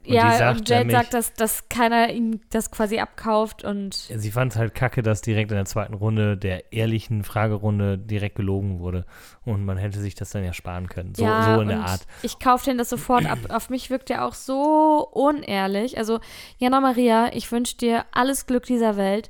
[0.05, 3.93] Und ja, sagt und Jade nämlich- sagt, dass, dass keiner ihm das quasi abkauft und
[3.93, 8.35] Sie fand es halt kacke, dass direkt in der zweiten Runde der ehrlichen Fragerunde direkt
[8.35, 9.05] gelogen wurde.
[9.45, 11.13] Und man hätte sich das dann ja sparen können.
[11.15, 12.07] So, ja, so in der Art.
[12.23, 13.39] Ich kaufe den das sofort ab.
[13.49, 15.97] Auf mich wirkt er auch so unehrlich.
[15.97, 16.19] Also,
[16.57, 19.29] Jana Maria, ich wünsche dir alles Glück dieser Welt.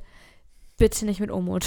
[0.78, 1.66] Bitte nicht mit Umut.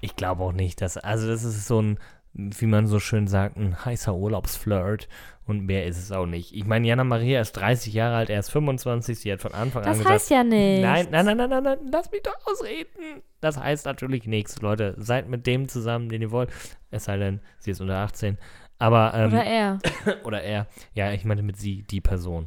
[0.00, 0.96] Ich glaube auch nicht, dass.
[0.96, 1.98] Also, das ist so ein,
[2.38, 5.08] wie man so schön sagt, ein heißer Urlaubsflirt.
[5.44, 6.54] Und mehr ist es auch nicht.
[6.54, 9.18] Ich meine, Jana Maria ist 30 Jahre alt, er ist 25.
[9.18, 10.82] Sie hat von Anfang an Das heißt ja nicht.
[10.82, 13.22] Nein, nein, nein, nein, nein, nein, lass mich doch ausreden.
[13.40, 14.94] Das heißt natürlich nichts, Leute.
[14.98, 16.50] Seid mit dem zusammen, den ihr wollt.
[16.90, 18.36] Es sei denn, sie ist unter 18.
[18.78, 19.78] Aber, ähm, Oder er.
[20.24, 20.66] oder er.
[20.94, 22.46] Ja, ich meinte mit sie, die Person.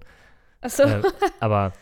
[0.61, 0.83] Achso.
[0.83, 1.01] Äh,
[1.39, 1.73] aber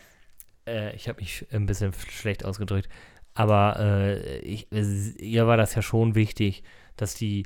[0.66, 2.88] äh, ich habe mich ein bisschen schlecht ausgedrückt.
[3.34, 6.62] Aber äh, ich, ihr war das ja schon wichtig,
[6.96, 7.44] dass die,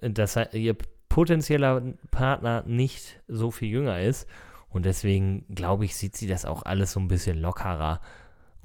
[0.00, 0.76] dass ihr
[1.08, 1.80] potenzieller
[2.10, 4.28] Partner nicht so viel jünger ist.
[4.68, 8.00] Und deswegen, glaube ich, sieht sie das auch alles so ein bisschen lockerer.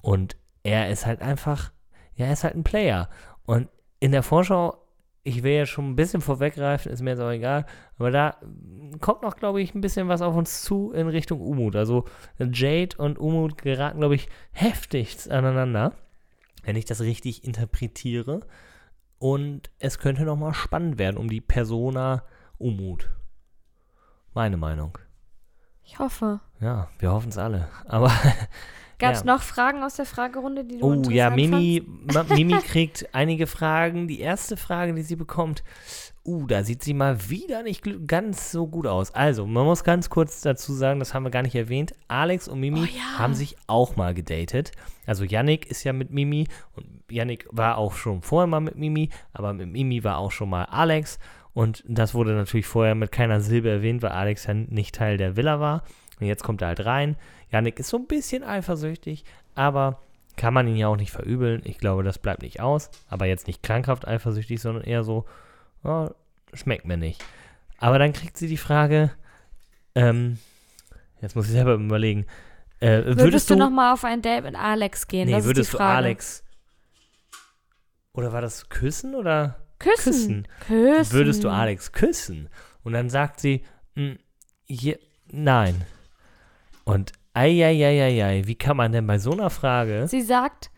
[0.02, 1.72] Und er ist halt einfach,
[2.16, 3.10] ja, er ist halt ein Player.
[3.46, 4.82] Und in der Vorschau
[5.24, 7.66] ich will ja schon ein bisschen vorweggreifen, ist mir jetzt auch egal,
[7.98, 11.42] aber da mm, kommt noch, glaube ich, ein bisschen was auf uns zu in Richtung
[11.42, 11.76] Umut.
[11.76, 12.06] Also
[12.40, 15.94] Jade und Umut geraten, glaube ich, heftigst aneinander,
[16.64, 18.42] wenn ich das richtig interpretiere.
[19.22, 22.24] Und es könnte nochmal spannend werden um die Persona
[22.58, 23.12] Umut.
[24.34, 24.98] Meine Meinung.
[25.84, 26.40] Ich hoffe.
[26.60, 27.68] Ja, wir hoffen es alle.
[27.86, 28.12] Aber
[29.02, 29.26] Gab es Ja.
[29.26, 31.84] noch Fragen aus der Fragerunde, die du Oh ja, Mimi,
[32.30, 34.08] Mimi kriegt einige Fragen.
[34.08, 35.64] Die erste Frage, die sie bekommt,
[36.26, 39.12] uh, da sieht sie mal wieder nicht ganz so gut aus.
[39.14, 41.94] Also, man muss ganz kurz dazu sagen, das haben wir gar nicht erwähnt.
[42.08, 43.20] Alex und Mimi Oh ja.
[43.20, 44.72] haben sich auch mal gedatet.
[45.08, 49.10] Also Yannick ist ja mit Mimi und Yannick war auch schon vorher mal mit Mimi,
[49.34, 51.18] aber mit Mimi war auch schon mal Alex.
[51.54, 55.36] Und das wurde natürlich vorher mit keiner Silbe erwähnt, weil Alex ja nicht Teil der
[55.36, 55.84] Villa war.
[56.20, 57.18] Und jetzt kommt er halt rein.
[57.52, 59.24] Yannick ist so ein bisschen eifersüchtig,
[59.56, 60.02] aber
[60.38, 61.62] kann man ihn ja auch nicht verübeln.
[61.66, 62.90] Ich glaube, das bleibt nicht aus.
[63.10, 65.26] Aber jetzt nicht krankhaft eifersüchtig, sondern eher so,
[65.84, 66.10] oh,
[66.54, 67.24] schmeckt mir nicht.
[67.78, 69.12] Aber dann kriegt sie die Frage,
[69.96, 70.38] ähm,
[71.22, 72.26] jetzt muss ich selber überlegen,
[72.80, 75.28] äh, würdest, Würdest, du, du, noch mal auf ein Date mit Alex gehen?
[75.28, 75.78] nee, das würdest du.
[75.78, 76.44] Alex,
[78.14, 80.04] oder war das küssen oder küssen?
[80.12, 80.48] küssen?
[80.68, 81.12] Küssen.
[81.14, 82.50] Würdest du Alex küssen?
[82.84, 84.14] Und dann sagt sie, "Mm,
[84.66, 85.86] je, nein.
[86.86, 90.72] Und eieieiei, wie kann man denn bei so einer Frage, Sie sagt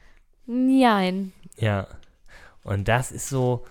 [0.45, 1.33] nein.
[1.57, 1.87] ja,
[2.63, 3.65] und das ist so,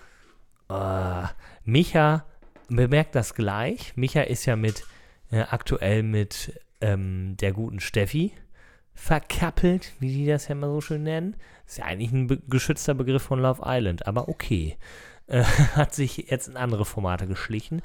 [0.69, 1.23] äh,
[1.63, 2.25] Micha
[2.67, 3.95] bemerkt das gleich.
[3.95, 4.85] Micha ist ja mit,
[5.31, 8.33] äh, aktuell mit ähm, der guten Steffi
[8.93, 11.35] verkappelt, wie die das ja immer so schön nennen.
[11.65, 14.77] Ist ja eigentlich ein be geschützter Begriff von Love Island, aber okay.
[15.27, 15.43] Äh,
[15.75, 17.81] hat sich jetzt in andere Formate geschlichen.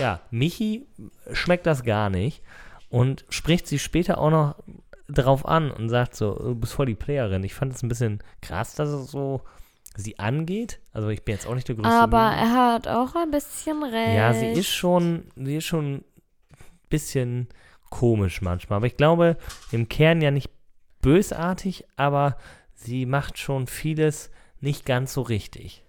[0.00, 0.86] Ja, Michi
[1.32, 2.42] schmeckt das gar nicht
[2.94, 4.54] und spricht sie später auch noch
[5.08, 7.42] drauf an und sagt so, du bist voll die Playerin.
[7.42, 9.40] Ich fand es ein bisschen krass, dass es so
[9.96, 10.78] sie angeht.
[10.92, 12.42] Also ich bin jetzt auch nicht der größte Aber Mimi.
[12.42, 14.14] er hat auch ein bisschen recht.
[14.16, 16.04] Ja, sie ist schon, sie ist schon ein
[16.88, 17.48] bisschen
[17.90, 18.76] komisch manchmal.
[18.76, 19.38] Aber ich glaube,
[19.72, 20.50] im Kern ja nicht
[21.00, 22.36] bösartig, aber
[22.74, 24.30] sie macht schon vieles
[24.60, 25.83] nicht ganz so richtig.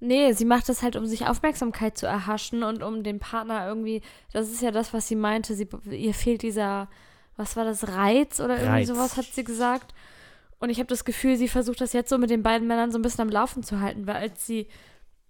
[0.00, 4.02] Nee, sie macht das halt, um sich Aufmerksamkeit zu erhaschen und um den Partner irgendwie,
[4.32, 6.88] das ist ja das, was sie meinte, sie, ihr fehlt dieser,
[7.36, 8.88] was war das, Reiz oder irgendwie Reiz.
[8.88, 9.94] sowas, hat sie gesagt.
[10.58, 12.98] Und ich habe das Gefühl, sie versucht das jetzt so mit den beiden Männern so
[12.98, 14.66] ein bisschen am Laufen zu halten, weil als sie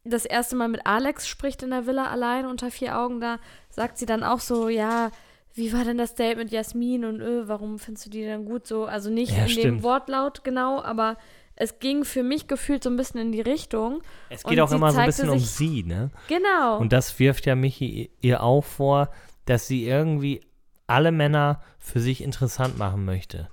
[0.04, 3.38] das erste Mal mit Alex spricht in der Villa allein unter vier Augen, da
[3.70, 5.10] sagt sie dann auch so, ja,
[5.54, 8.66] wie war denn das Date mit Jasmin und öh, warum findest du die denn gut
[8.66, 8.84] so?
[8.84, 9.64] Also nicht Ja, in stimmt.
[9.64, 11.16] dem Wortlaut genau, aber
[11.56, 14.02] es ging für mich gefühlt so ein bisschen in die Richtung.
[14.28, 16.10] Es geht Und auch immer so ein bisschen um sich- sie, ne?
[16.28, 16.78] Genau.
[16.78, 19.10] Und das wirft ja Michi ihr auch vor,
[19.46, 20.42] dass sie irgendwie
[20.86, 23.48] alle Männer für sich interessant machen möchte.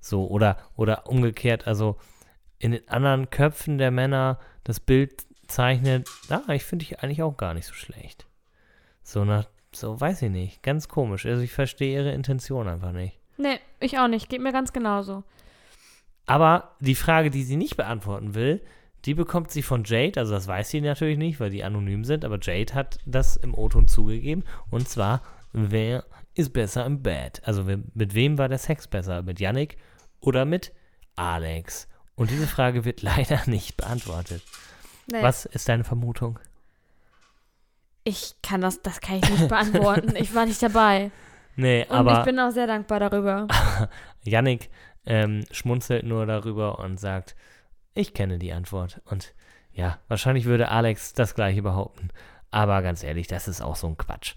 [0.00, 1.96] So, oder, oder umgekehrt, also
[2.58, 7.36] in den anderen Köpfen der Männer das Bild zeichnet, na, ich finde ich eigentlich auch
[7.36, 8.26] gar nicht so schlecht.
[9.02, 11.26] So nach, so weiß ich nicht, ganz komisch.
[11.26, 13.18] Also ich verstehe ihre Intention einfach nicht.
[13.36, 14.28] Nee, ich auch nicht.
[14.28, 15.22] Geht mir ganz genauso.
[16.26, 18.62] Aber die Frage, die sie nicht beantworten will,
[19.04, 20.18] die bekommt sie von Jade.
[20.18, 22.24] Also das weiß sie natürlich nicht, weil die anonym sind.
[22.24, 24.42] Aber Jade hat das im O-Ton zugegeben.
[24.70, 27.40] Und zwar, wer ist besser im Bett?
[27.44, 29.22] Also mit wem war der Sex besser?
[29.22, 29.76] Mit Yannick
[30.20, 30.72] oder mit
[31.14, 31.86] Alex?
[32.16, 34.42] Und diese Frage wird leider nicht beantwortet.
[35.10, 36.40] Nee, Was ist deine Vermutung?
[38.02, 40.14] Ich kann das, das kann ich nicht beantworten.
[40.16, 41.10] ich war nicht dabei.
[41.58, 43.46] Nee, Und aber ich bin auch sehr dankbar darüber.
[44.24, 44.68] Yannick
[45.06, 47.36] ähm, schmunzelt nur darüber und sagt,
[47.94, 49.00] ich kenne die Antwort.
[49.04, 49.34] Und
[49.72, 52.08] ja, wahrscheinlich würde Alex das gleiche behaupten.
[52.50, 54.34] Aber ganz ehrlich, das ist auch so ein Quatsch.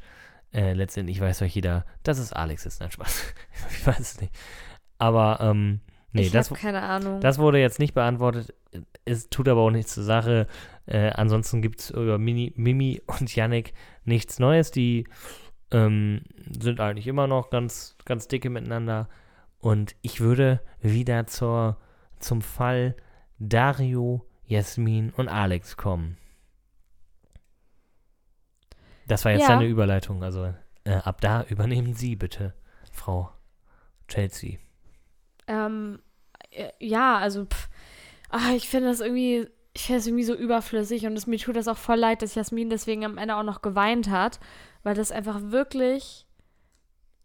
[0.53, 2.79] Äh, letztendlich weiß doch jeder, dass es Alex ist.
[2.79, 3.33] Nein, Spaß.
[3.71, 4.33] ich weiß es nicht.
[4.97, 7.21] Aber, ähm, nee, ich das, keine Ahnung.
[7.21, 8.53] das wurde jetzt nicht beantwortet.
[9.05, 10.47] Es tut aber auch nichts zur Sache.
[10.85, 13.73] Äh, ansonsten gibt es über Mini, Mimi und Yannick
[14.05, 14.71] nichts Neues.
[14.71, 15.07] Die
[15.71, 16.21] ähm,
[16.59, 19.07] sind eigentlich immer noch ganz, ganz dicke miteinander.
[19.59, 21.77] Und ich würde wieder zur,
[22.19, 22.95] zum Fall
[23.39, 26.17] Dario, Jasmin und Alex kommen.
[29.07, 29.57] Das war jetzt Ja.
[29.57, 30.23] eine Überleitung.
[30.23, 32.53] Also äh, ab da übernehmen Sie bitte,
[32.91, 33.31] Frau
[34.07, 34.57] Chelsea.
[35.47, 35.99] ähm,
[36.51, 37.69] äh, ja, also, pff,
[38.29, 41.55] ah, ich finde das irgendwie, ich finde das irgendwie so überflüssig und es, mir tut
[41.55, 44.39] das auch voll leid, dass Jasmin deswegen am Ende auch noch geweint hat,
[44.83, 46.27] weil das einfach wirklich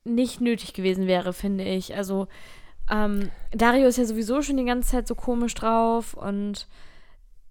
[0.04, 1.94] nicht nötig gewesen wäre, finde ich.
[1.94, 2.28] Also,
[2.90, 6.68] ähm, Dario ist ja sowieso schon die ganze Zeit so komisch drauf und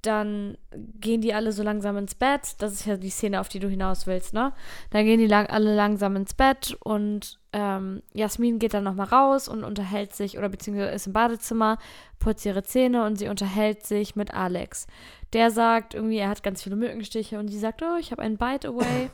[0.04, 2.56] dann gehen die alle so langsam ins Bett.
[2.60, 4.52] Das ist ja die Szene, auf die du hinaus willst, ne?
[4.90, 9.48] Dann gehen die lang alle langsam ins Bett und ähm, Jasmin geht dann nochmal raus
[9.48, 11.78] und unterhält sich, oder beziehungsweise ist im Badezimmer,
[12.20, 14.88] putzt ihre Zähne und sie unterhält sich mit Alex.
[15.32, 18.38] Der sagt irgendwie, er hat ganz viele Mückenstiche und sie sagt, oh, ich habe einen
[18.38, 19.10] Bite Away.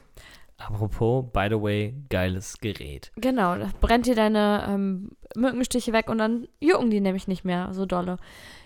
[0.59, 3.11] Apropos, by the way, geiles Gerät.
[3.15, 7.73] Genau, da brennt dir deine ähm, Mückenstiche weg und dann jucken die nämlich nicht mehr
[7.73, 8.17] so dolle.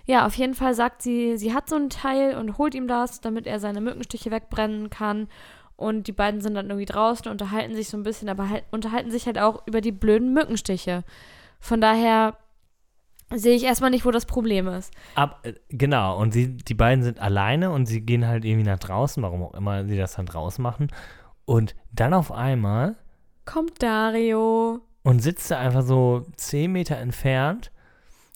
[0.05, 3.21] Ja, auf jeden Fall sagt sie, sie hat so ein Teil und holt ihm das,
[3.21, 5.27] damit er seine Mückenstiche wegbrennen kann.
[5.75, 9.11] Und die beiden sind dann irgendwie draußen, unterhalten sich so ein bisschen, aber halt, unterhalten
[9.11, 11.03] sich halt auch über die blöden Mückenstiche.
[11.59, 12.37] Von daher
[13.31, 14.93] sehe ich erstmal nicht, wo das Problem ist.
[15.15, 18.79] Ab, äh, genau, und sie, die beiden sind alleine und sie gehen halt irgendwie nach
[18.79, 20.89] draußen, warum auch immer sie das dann draußen machen.
[21.45, 22.95] Und dann auf einmal
[23.45, 24.81] Kommt Dario.
[25.03, 27.71] und sitzt da einfach so 10 Meter entfernt,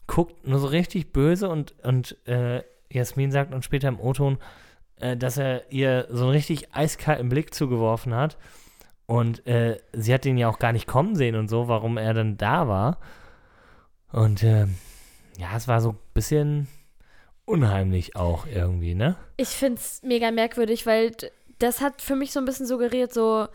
[0.08, 4.38] guckt nur so richtig böse und, und äh, Jasmin sagt uns später im O-Ton,
[5.00, 8.38] äh, dass er ihr so einen richtig eiskalten Blick zugeworfen hat.
[9.06, 12.14] Und äh, sie hat ihn ja auch gar nicht kommen sehen und so, warum er
[12.14, 13.00] dann da war.
[14.12, 14.68] Und äh,
[15.38, 16.68] ja, es war so ein bisschen
[17.46, 19.16] unheimlich auch irgendwie, ne?
[19.38, 21.12] Ich finde es mega merkwürdig, weil
[21.60, 23.48] das hat für mich so ein bisschen suggeriert, so,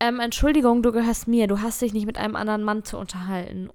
[0.00, 3.70] ähm, Entschuldigung, du gehörst mir, du hast dich nicht mit einem anderen Mann zu unterhalten.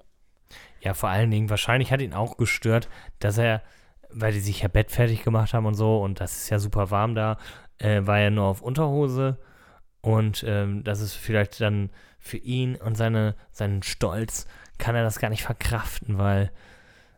[0.82, 2.90] Ja, vor allen Dingen, wahrscheinlich hat ihn auch gestört,
[3.20, 3.62] dass er,
[4.10, 6.92] weil die sich ja Bett fertig gemacht haben und so, und das ist ja super
[6.92, 7.38] warm da,
[7.78, 9.38] äh, war er nur auf Unterhose.
[10.02, 11.90] Und ähm, das ist vielleicht dann
[12.20, 16.52] für ihn und seine, seinen Stolz, kann er das gar nicht verkraften, weil,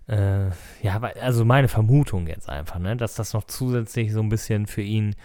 [0.07, 0.47] äh,
[0.81, 4.81] ja, also meine Vermutung jetzt einfach, ne, dass das noch zusätzlich so ein bisschen für
[4.81, 5.15] ihn,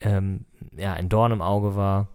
[0.00, 2.08] ähm, ja, ein Dorn im Auge war.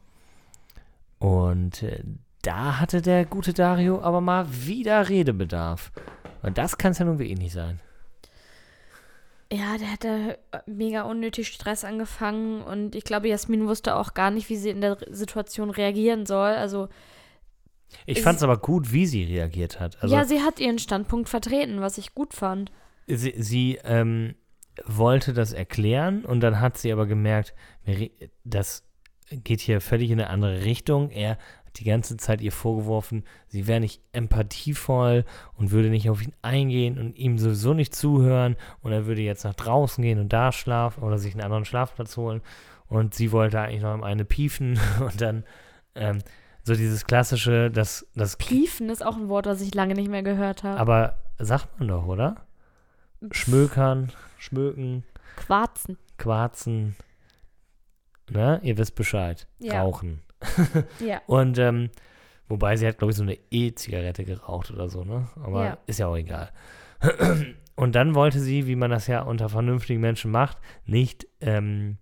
[1.20, 2.04] Und äh,
[2.42, 5.92] da hatte der gute Dario aber mal wieder Redebedarf.
[6.42, 7.80] Und das kann es ja nun wirklich nicht sein.
[9.54, 14.32] Ja, der hatte äh, mega unnötig Stress angefangen und ich glaube, Jasmin wusste auch gar
[14.32, 16.52] nicht, wie sie in der Situation reagieren soll.
[16.52, 16.88] Also,
[18.06, 20.02] Ich fand es aber gut, wie sie reagiert hat.
[20.02, 22.72] Also ja, sie hat ihren Standpunkt vertreten, was ich gut fand.
[23.08, 24.36] sie, sie ähm,
[24.86, 27.54] wollte das erklären und dann hat sie aber gemerkt,
[28.44, 28.84] das
[29.30, 31.10] geht hier völlig in eine andere Richtung.
[31.10, 36.22] Er hat die ganze Zeit ihr vorgeworfen, sie wäre nicht empathievoll und würde nicht auf
[36.22, 40.34] ihn eingehen und ihm sowieso nicht zuhören und er würde jetzt nach draußen gehen und
[40.34, 42.42] da schlafen oder sich einen anderen Schlafplatz holen
[42.88, 45.46] und sie wollte eigentlich noch eine piefen und dann
[45.96, 46.20] ähm,
[46.64, 50.24] so dieses klassische, das, das Piefen ist auch ein Wort, was ich lange nicht mehr
[50.24, 50.80] gehört habe.
[50.80, 52.46] aber sagt man doch, oder?
[53.32, 55.04] Schmökern, schmöken,
[55.36, 55.98] Quarzen.
[56.18, 56.96] quarzen.
[58.30, 58.60] Ne?
[58.64, 59.48] Ihr wisst Bescheid.
[59.60, 59.82] Ja.
[59.82, 60.22] Rauchen.
[61.00, 61.22] Ja.
[61.28, 61.92] Und, ähm,
[62.48, 65.28] wobei sie hat, glaube ich, so eine E-Zigarette geraucht oder so, ne?
[65.44, 65.78] Aber Ja.
[65.86, 66.52] ist ja auch egal.
[67.76, 71.98] Und dann wollte sie, wie man das ja unter vernünftigen Menschen macht, nicht ähm,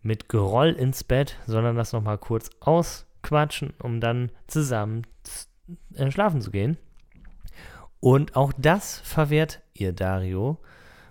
[0.00, 5.06] mit Geroll ins Bett, sondern das nochmal kurz ausquatschen, um dann zusammen
[5.94, 6.78] äh, schlafen zu gehen.
[8.00, 10.58] Und auch das verwehrt ihr Dario,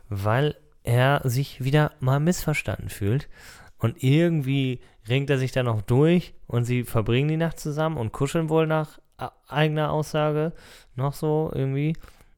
[0.10, 3.30] weil er sich wieder mal missverstanden fühlt.
[3.78, 8.12] Und irgendwie ringt er sich dann noch durch und sie verbringen die Nacht zusammen und
[8.12, 10.54] kuscheln wohl nach a- eigener Aussage
[10.96, 11.96] noch so irgendwie.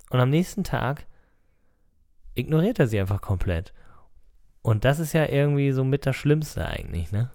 [0.10, 1.06] Und am nächsten Tag
[2.36, 3.74] ignoriert er sie einfach komplett.
[4.62, 7.32] Und das ist ja irgendwie so mit das Schlimmste eigentlich, ne?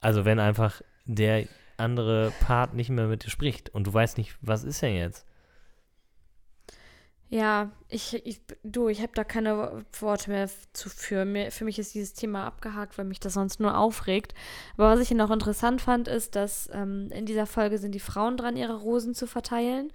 [0.00, 4.36] Also wenn einfach der andere Part nicht mehr mit dir spricht und du weißt nicht,
[4.40, 5.26] was ist denn jetzt?
[7.32, 11.24] Ja, ich, ich du, ich habe da keine Worte mehr zu für.
[11.24, 14.34] Mir, für mich ist dieses Thema abgehakt, weil mich das sonst nur aufregt.
[14.76, 18.36] Aber was ich noch interessant fand, ist, dass ähm, in dieser Folge sind die Frauen
[18.36, 19.90] dran, ihre Rosen zu verteilen.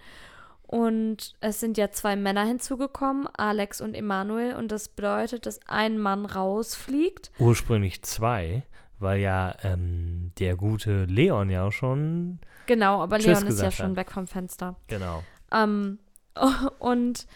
[0.66, 4.56] Und es sind ja zwei Männer hinzugekommen, Alex und Emanuel.
[4.56, 7.30] Und das bedeutet, dass ein Mann rausfliegt.
[7.38, 8.64] Ursprünglich zwei,
[8.98, 13.74] weil ja ähm, der gute Leon ja auch schon, Genau, aber Leon ist ja gesagt
[13.76, 13.96] schon hat.
[13.96, 14.76] weg vom Fenster.
[14.88, 15.24] genau,
[15.54, 16.00] Ähm,
[16.80, 17.28] und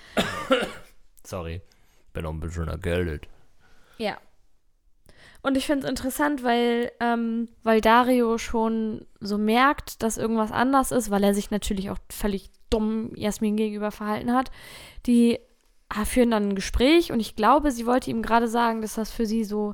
[1.26, 1.62] sorry,
[2.14, 3.28] bin auch ein bisschen ergeldet.
[3.98, 4.18] Ja.
[5.44, 10.92] Und ich finde es interessant, weil, ähm, weil Dario schon so merkt, dass irgendwas anders
[10.92, 14.52] ist, weil er sich natürlich auch völlig dumm Jasmin gegenüber verhalten hat.
[15.08, 15.40] Die
[15.90, 19.12] ah, führen dann ein Gespräch und ich glaube, sie wollte ihm gerade sagen, dass das
[19.12, 19.74] für sie so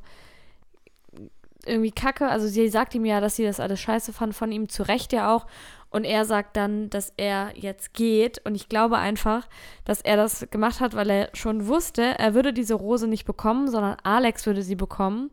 [1.65, 4.69] irgendwie kacke, also sie sagt ihm ja, dass sie das alles scheiße fand von ihm,
[4.69, 5.45] zu Recht ja auch.
[5.89, 8.39] Und er sagt dann, dass er jetzt geht.
[8.45, 9.47] Und ich glaube einfach,
[9.85, 13.69] dass er das gemacht hat, weil er schon wusste, er würde diese Rose nicht bekommen,
[13.69, 15.31] sondern Alex würde sie bekommen.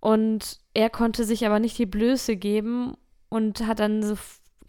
[0.00, 2.96] Und er konnte sich aber nicht die Blöße geben
[3.28, 4.16] und hat dann so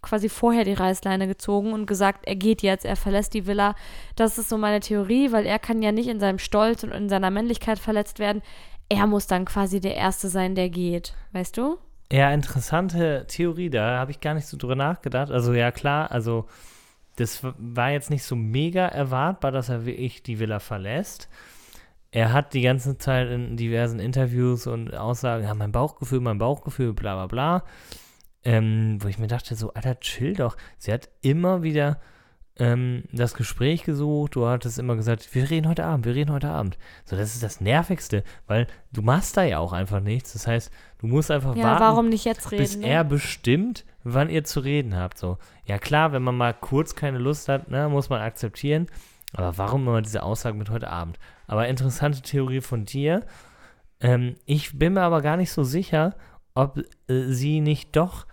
[0.04, 3.74] quasi vorher die Reißleine gezogen und gesagt, er geht jetzt, er verlässt die Villa.
[4.16, 7.08] Das ist so meine Theorie, weil er kann ja nicht in seinem Stolz und in
[7.08, 8.42] seiner Männlichkeit verletzt werden.
[8.88, 11.14] Er muss dann quasi der Erste sein, der geht.
[11.32, 11.78] Weißt du?
[12.12, 15.30] Ja, interessante Theorie, da habe ich gar nicht so drüber nachgedacht.
[15.30, 16.46] Also ja, klar, also
[17.16, 21.28] das war jetzt nicht so mega erwartbar, dass er wirklich die Villa verlässt.
[22.10, 26.92] Er hat die ganze Zeit in diversen Interviews und Aussagen, ja, mein Bauchgefühl, mein Bauchgefühl,
[26.92, 27.64] bla bla bla.
[28.44, 30.56] Ähm, wo ich mir dachte, so, Alter, chill doch.
[30.78, 32.00] Sie hat immer wieder
[32.56, 36.48] ähm, das Gespräch gesucht, du hattest immer gesagt, wir reden heute Abend, wir reden heute
[36.48, 36.78] Abend.
[37.04, 40.34] So, das ist das Nervigste, weil du machst da ja auch einfach nichts.
[40.34, 42.62] Das heißt, du musst einfach Ja, warten, warum nicht jetzt reden?
[42.62, 42.86] bis ne?
[42.86, 45.18] er bestimmt, wann ihr zu reden habt.
[45.18, 48.86] So, ja klar, wenn man mal kurz keine Lust hat, ne, muss man akzeptieren.
[49.32, 51.18] Aber warum immer diese Aussage mit heute Abend?
[51.48, 53.22] Aber interessante Theorie von dir.
[54.00, 56.14] Ähm, ich bin mir aber gar nicht so sicher,
[56.54, 56.78] ob
[57.08, 58.26] äh, sie nicht doch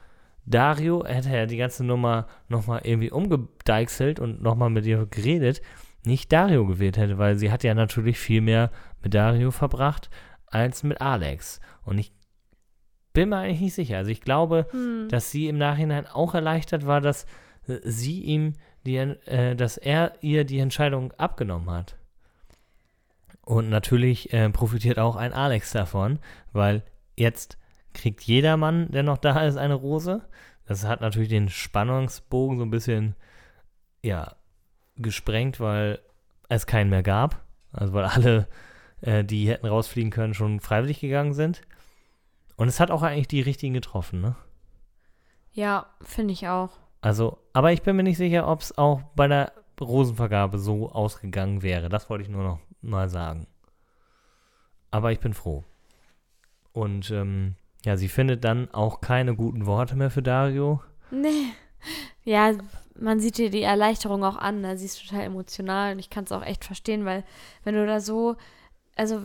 [0.46, 5.62] Dario, hätte er die ganze Nummer nochmal irgendwie umgedeichselt und nochmal mit ihr geredet,
[6.04, 8.72] nicht Dario gewählt hätte, weil sie hat ja natürlich viel mehr
[9.04, 10.10] mit Dario verbracht
[10.48, 11.60] als mit Alex.
[11.86, 12.12] Und ich
[13.14, 13.98] bin mir eigentlich nicht sicher.
[13.98, 15.08] Also ich glaube, Hm.
[15.10, 17.26] dass sie im Nachhinein auch erleichtert war, dass
[17.68, 18.54] äh, sie ihm
[18.86, 21.98] die, äh, dass er ihr die Entscheidung abgenommen hat.
[23.44, 26.20] Und natürlich äh, profitiert auch ein Alex davon,
[26.54, 26.84] weil
[27.16, 27.58] jetzt
[27.94, 30.22] kriegt jeder Mann, der noch da ist, eine Rose.
[30.66, 33.16] Das hat natürlich den Spannungsbogen so ein bisschen,
[34.04, 34.36] ja,
[34.96, 36.00] gesprengt, weil
[36.50, 37.44] es keinen mehr gab.
[37.72, 38.48] Also weil alle,
[39.02, 41.62] äh, die hätten rausfliegen können, schon freiwillig gegangen sind.
[42.56, 44.36] Und es hat auch eigentlich die richtigen getroffen, ne?
[45.54, 46.72] Ja, finde ich auch.
[47.02, 51.64] Also, aber ich bin mir nicht sicher, ob es auch bei der Rosenvergabe so ausgegangen
[51.64, 51.90] wäre.
[51.90, 53.48] Das wollte ich nur noch mal sagen.
[54.92, 55.64] Aber ich bin froh.
[56.72, 57.56] Und ähm,
[57.86, 60.82] ja, sie findet dann auch keine guten Worte mehr für Dario.
[61.10, 61.54] Nee.
[62.24, 62.54] Ja,
[63.00, 64.62] man sieht dir die Erleichterung auch an.
[64.62, 64.78] Ne?
[64.78, 67.24] Sie ist total emotional und ich kann es auch echt verstehen, weil
[67.64, 68.36] wenn du da so,
[68.96, 69.22] also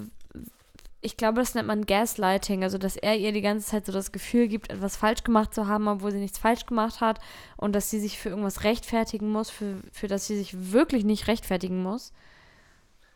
[1.02, 4.10] ich glaube, das nennt man Gaslighting, also dass er ihr die ganze Zeit so das
[4.10, 7.20] Gefühl gibt, etwas falsch gemacht zu haben, obwohl sie nichts falsch gemacht hat
[7.56, 11.28] und dass sie sich für irgendwas rechtfertigen muss, für, für das sie sich wirklich nicht
[11.28, 12.12] rechtfertigen muss.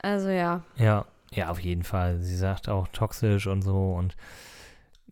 [0.03, 0.62] Also ja.
[0.76, 2.20] Ja, ja, auf jeden Fall.
[2.20, 4.14] Sie sagt auch toxisch und so und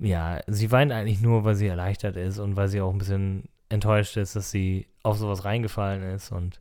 [0.01, 3.44] ja, sie weint eigentlich nur, weil sie erleichtert ist und weil sie auch ein bisschen
[3.68, 6.61] enttäuscht ist, dass sie auf sowas reingefallen ist und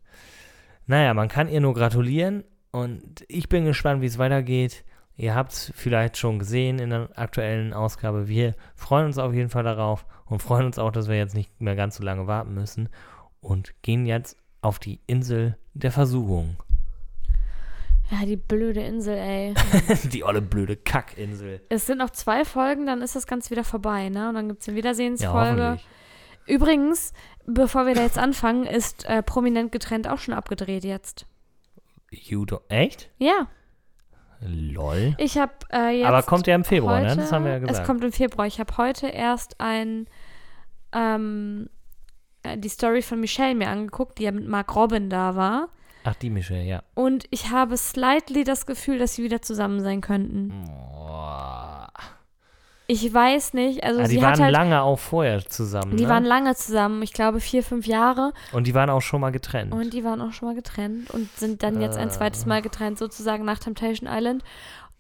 [0.86, 4.86] naja, man kann ihr nur gratulieren und ich bin gespannt, wie es weitergeht.
[5.18, 8.28] Ihr habt es vielleicht schon gesehen in der aktuellen Ausgabe.
[8.28, 11.60] Wir freuen uns auf jeden Fall darauf und freuen uns auch, dass wir jetzt nicht
[11.60, 12.90] mehr ganz so lange warten müssen
[13.42, 16.58] und gehen jetzt auf die Insel der Versuchung.
[18.10, 19.54] Ja, die blöde Insel, ey.
[20.12, 21.62] die olle blöde Kackinsel.
[21.70, 24.30] es sind noch zwei Folgen, dann ist das Ganze wieder vorbei, ne?
[24.30, 25.64] Und dann gibt es eine Ja, Wiedersehensfolge.
[25.64, 25.88] hoffentlich.
[26.46, 27.12] Übrigens,
[27.46, 31.26] bevor wir da jetzt anfangen, ist äh, Prominent getrennt auch schon abgedreht jetzt.
[32.10, 33.10] You do echt?
[33.18, 33.48] Ja,
[34.40, 35.16] Lol.
[35.18, 36.08] ich habe äh, jetzt.
[36.08, 37.16] Aber kommt ja im Februar, heute, ne?
[37.18, 37.80] Das haben wir ja gesagt.
[37.80, 38.48] Es kommt im Februar.
[38.48, 40.08] Ich habe heute erst ein
[40.94, 41.70] ähm,
[42.44, 45.70] äh, die Story von Michelle mir angeguckt, die ja mit Mark Robin da war.
[46.10, 46.84] Ach, die Michelle, ja.
[46.94, 50.54] Und ich habe slightly das Gefühl, dass sie wieder zusammen sein könnten.
[50.66, 51.90] Boah.
[52.90, 53.84] Ich weiß nicht.
[53.84, 54.54] Also Ah, sie die waren halt.
[54.54, 55.98] lange auch vorher zusammen.
[55.98, 56.10] die ne?
[56.10, 58.32] waren lange zusammen, ich glaube vier, fünf Jahre.
[58.54, 59.74] Und die waren auch schon mal getrennt.
[59.74, 62.48] Und die waren auch schon mal getrennt und sind dann jetzt ein zweites Äh.
[62.48, 64.42] Mal getrennt, sozusagen nach Temptation Island.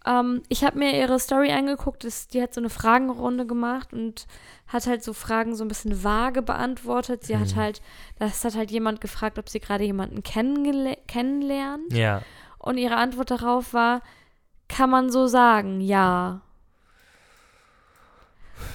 [0.05, 4.25] Ähm, ich habe mir ihre Story angeguckt, das, die hat so eine Fragenrunde gemacht und
[4.67, 7.23] hat halt so Fragen so ein bisschen vage beantwortet.
[7.23, 7.59] Sie hat Mhm.
[7.59, 7.81] halt,
[8.19, 11.93] das hat halt jemand gefragt, ob sie gerade jemanden kennenlernt.
[11.93, 12.21] ja.
[12.59, 14.01] Und ihre Antwort darauf war,
[14.67, 16.41] kann man so sagen, ja.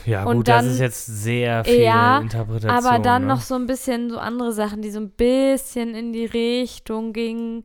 [0.07, 2.71] Ja, gut, dann- das ist jetzt sehr viel Ja, Interpretation.
[2.87, 3.29] Aber dann ne?
[3.29, 7.65] noch so ein bisschen so andere Sachen, die so ein bisschen in die Richtung gingen.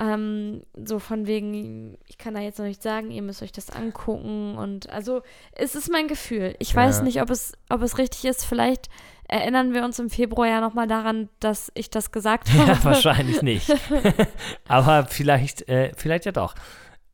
[0.00, 3.70] Ähm, so von wegen, ich kann da jetzt noch nicht sagen, ihr müsst euch das
[3.70, 4.56] angucken.
[4.56, 5.22] Und also,
[5.52, 6.54] es ist mein Gefühl.
[6.60, 7.02] Ich weiß Ja.
[7.04, 8.44] nicht, ob es, ob es richtig ist.
[8.44, 8.88] Vielleicht
[9.26, 12.68] erinnern wir uns im Februar ja nochmal daran, dass ich das gesagt habe.
[12.72, 13.74] Ja, wahrscheinlich nicht.
[14.68, 16.54] Aber vielleicht, äh, vielleicht ja doch.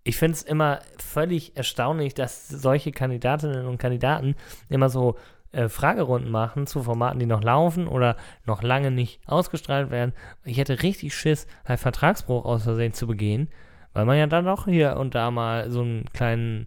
[0.06, 4.36] Ich finde es immer völlig erstaunlich, dass solche Kandidatinnen und Kandidaten
[4.68, 5.16] immer so
[5.54, 10.12] äh, Fragerunden machen zu Formaten, die noch laufen oder noch lange nicht ausgestrahlt werden.
[10.44, 13.48] Ich hätte richtig Schiss, halt Vertragsbruch aus Versehen zu begehen,
[13.92, 16.66] weil man ja dann auch hier und da mal so einen kleinen,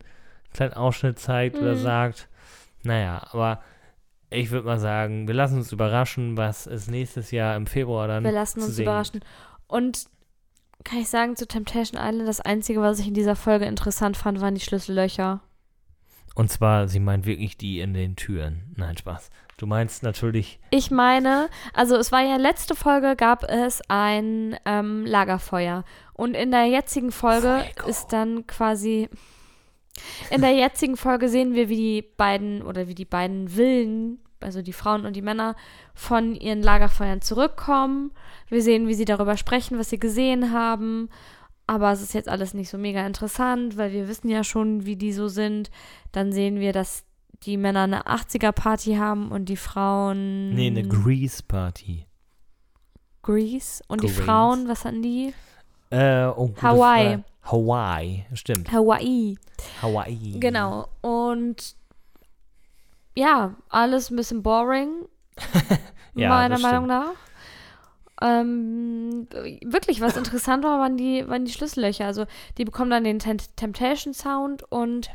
[0.53, 1.79] kleinen Ausschnitt zeigt oder Mhm.
[1.79, 2.27] sagt,
[2.83, 3.61] naja, aber
[4.29, 8.23] ich würde mal sagen, wir lassen uns überraschen, was es nächstes Jahr im Februar dann
[8.23, 9.21] Wir lassen uns sehen überraschen.
[9.67, 10.05] Und
[10.83, 14.39] kann ich sagen, zu Temptation Island, das Einzige, was ich in dieser Folge interessant fand,
[14.41, 15.41] waren die Schlüssellöcher.
[16.37, 18.61] Und zwar, sie meint wirklich die in den Türen.
[18.75, 19.31] Nein, Spaß.
[19.57, 25.03] Du meinst natürlich, Ich meine, also es war ja letzte Folge gab es ein ähm,
[25.07, 25.83] Lagerfeuer
[26.13, 27.89] und in der jetzigen Folge Fuego.
[27.89, 29.09] ist dann quasi
[30.29, 34.61] In der jetzigen Folge sehen wir, wie die beiden oder wie die beiden Villen, also
[34.61, 35.55] die Frauen und die Männer,
[35.95, 38.11] von ihren Lagerfeuern zurückkommen.
[38.47, 41.09] Wir sehen, wie sie darüber sprechen, was sie gesehen haben.
[41.67, 44.95] Aber es ist jetzt alles nicht so mega interessant, weil wir wissen ja schon, wie
[44.95, 45.69] die so sind.
[46.13, 47.03] Dann sehen wir, dass
[47.43, 50.55] die Männer eine 80er-Party haben und die Frauen.
[50.55, 52.05] Nee, eine Grease-Party.
[53.21, 53.83] Grease.
[53.87, 54.23] Und die Grease.
[54.23, 55.33] Frauen, was hatten die?
[55.89, 57.09] Äh, oh, Hawaii.
[57.09, 57.23] Frage.
[57.43, 58.71] Hawaii, stimmt.
[58.71, 59.37] Hawaii.
[59.81, 60.39] Hawaii.
[60.39, 60.87] Genau.
[61.01, 61.75] Und
[63.15, 64.89] ja, alles ein bisschen boring,
[66.15, 66.87] Ja, meiner das Meinung stimmt.
[66.87, 67.26] nach.
[68.21, 69.27] Ähm,
[69.63, 72.05] wirklich, was interessant war, waren die, waren die Schlüssellöcher.
[72.05, 72.25] Also
[72.57, 75.09] die bekommen dann den Tem- Temptation Sound und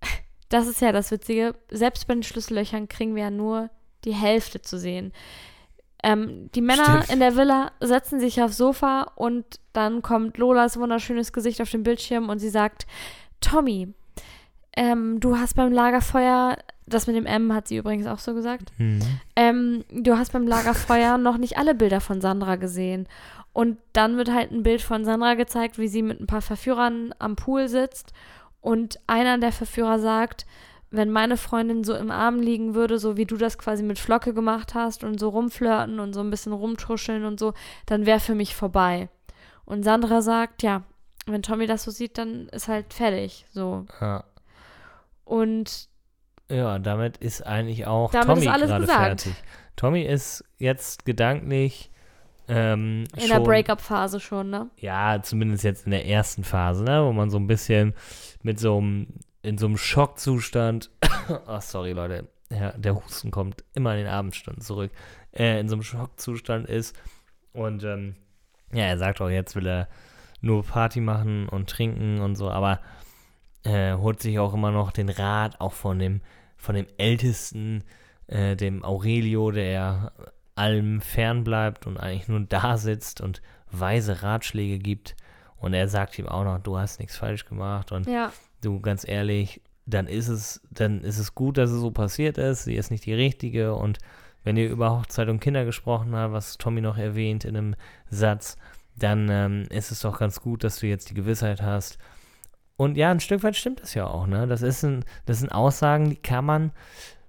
[0.48, 1.54] das ist ja das Witzige.
[1.70, 3.70] Selbst bei den Schlüssellöchern kriegen wir ja nur
[4.04, 5.12] die Hälfte zu sehen.
[6.02, 7.12] Ähm, die Männer Stimmt.
[7.12, 11.82] in der Villa setzen sich aufs Sofa und dann kommt Lolas wunderschönes Gesicht auf dem
[11.82, 12.86] Bildschirm und sie sagt,
[13.40, 13.94] Tommy,
[14.76, 16.56] ähm, du hast beim Lagerfeuer,
[16.86, 19.00] das mit dem M hat sie übrigens auch so gesagt, Mhm.
[19.36, 23.06] ähm, du hast beim Lagerfeuer noch nicht alle Bilder von Sandra gesehen.
[23.52, 27.14] Und dann wird halt ein Bild von Sandra gezeigt, wie sie mit ein paar Verführern
[27.20, 28.12] am Pool sitzt.
[28.60, 30.44] Und einer der Verführer sagt,
[30.90, 34.34] wenn meine Freundin so im Arm liegen würde, so wie du das quasi mit Flocke
[34.34, 37.52] gemacht hast und so rumflirten und so ein bisschen rumtuscheln und so,
[37.86, 39.08] dann wäre für mich vorbei.
[39.64, 40.82] Und Sandra sagt, ja,
[41.26, 43.46] wenn Tommy das so sieht, dann ist halt fertig.
[43.52, 43.86] So.
[44.00, 44.24] Ja.
[45.24, 45.88] Und
[46.48, 49.34] ja, damit ist eigentlich auch Tommy gerade fertig.
[49.76, 51.90] Tommy ist jetzt gedanklich
[52.46, 54.68] ähm, in schon, der Breakup-Phase schon, ne?
[54.76, 57.94] Ja, zumindest jetzt in der ersten Phase, ne, wo man so ein bisschen
[58.42, 59.06] mit so einem,
[59.42, 60.90] in so einem Schockzustand,
[61.46, 64.92] ach sorry Leute, ja, der Husten kommt immer in den Abendstunden zurück,
[65.32, 66.94] äh, in so einem Schockzustand ist
[67.52, 68.16] und ähm,
[68.72, 69.88] ja, er sagt auch, jetzt will er
[70.40, 72.80] nur Party machen und trinken und so, aber
[73.64, 76.20] äh, holt sich auch immer noch den Rat auch von dem,
[76.56, 77.82] von dem Ältesten,
[78.26, 80.12] äh, dem Aurelio, der
[80.54, 85.16] allem fernbleibt und eigentlich nur da sitzt und weise Ratschläge gibt.
[85.56, 88.32] Und er sagt ihm auch noch, du hast nichts falsch gemacht und Ja.
[88.60, 92.64] du, ganz ehrlich, dann ist es, dann ist es gut, dass es so passiert ist.
[92.64, 93.74] Sie ist nicht die richtige.
[93.74, 93.98] Und
[94.42, 97.76] wenn ihr über Hochzeit und Kinder gesprochen habt, was Tommy noch erwähnt in einem
[98.10, 98.56] Satz,
[98.96, 101.98] dann ähm, ist es doch ganz gut, dass du jetzt die Gewissheit hast.
[102.76, 104.46] Und ja, ein Stück weit stimmt das ja auch, ne?
[104.46, 106.72] Das ist ein, das sind Aussagen, die kann man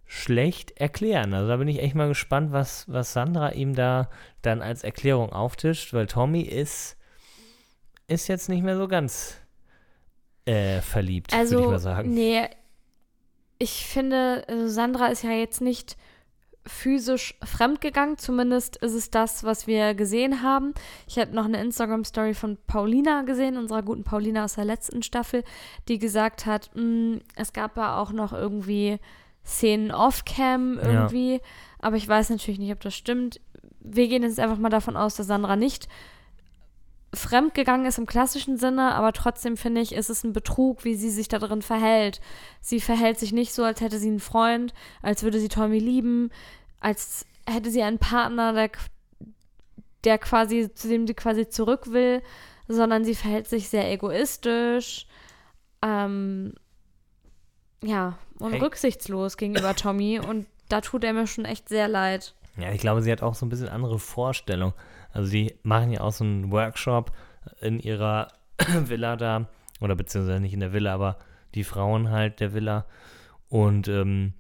[0.06, 1.34] schlecht erklären.
[1.34, 4.10] Also da bin ich echt mal gespannt, was, was Sandra ihm da
[4.42, 6.98] dann als Erklärung auftischt, weil Tommy ist,
[8.08, 9.38] ist jetzt nicht mehr so ganz
[10.46, 12.14] äh, verliebt, würde ich Also, mal sagen.
[12.14, 12.48] nee,
[13.58, 15.98] ich finde, also Sandra ist ja jetzt nicht
[16.68, 20.74] physisch fremdgegangen, zumindest ist es das, was wir gesehen haben.
[21.08, 25.44] Ich habe noch eine Instagram-Story von Paulina gesehen, unserer guten Paulina aus der letzten Staffel,
[25.88, 29.00] die gesagt hat, "Mm, es gab ja auch noch irgendwie
[29.46, 31.40] Szenen off-cam irgendwie,
[31.80, 33.40] aber ich weiß natürlich nicht, ob das stimmt.
[33.80, 35.88] Wir gehen jetzt einfach mal davon aus, dass Sandra nicht
[37.16, 41.10] fremdgegangen ist im klassischen Sinne, aber trotzdem finde ich, ist es ein Betrug, wie sie
[41.10, 42.22] sich da drin verhält.
[42.62, 46.32] Sie verhält sich nicht so, als hätte sie einen Freund, als würde sie Tommy lieben,
[46.80, 48.70] als hätte sie einen Partner, der,
[50.04, 52.22] der quasi, zu dem sie quasi zurück will,
[52.68, 55.08] sondern sie verhält sich sehr egoistisch,
[55.82, 56.54] ähm,
[57.84, 58.62] ja, und Hey.
[58.62, 62.34] rücksichtslos gegenüber Tommy und da tut er mir schon echt sehr leid.
[62.58, 64.74] Ja, ich glaube, sie hat auch so ein bisschen andere Vorstellungen.
[65.16, 67.12] Also die machen ja auch so einen Workshop
[67.62, 68.28] in ihrer
[68.68, 69.48] Villa da,
[69.80, 71.18] oder beziehungsweise nicht in der Villa, aber
[71.56, 72.86] die Frauen halt der Villa.
[73.50, 74.34] Und ähm,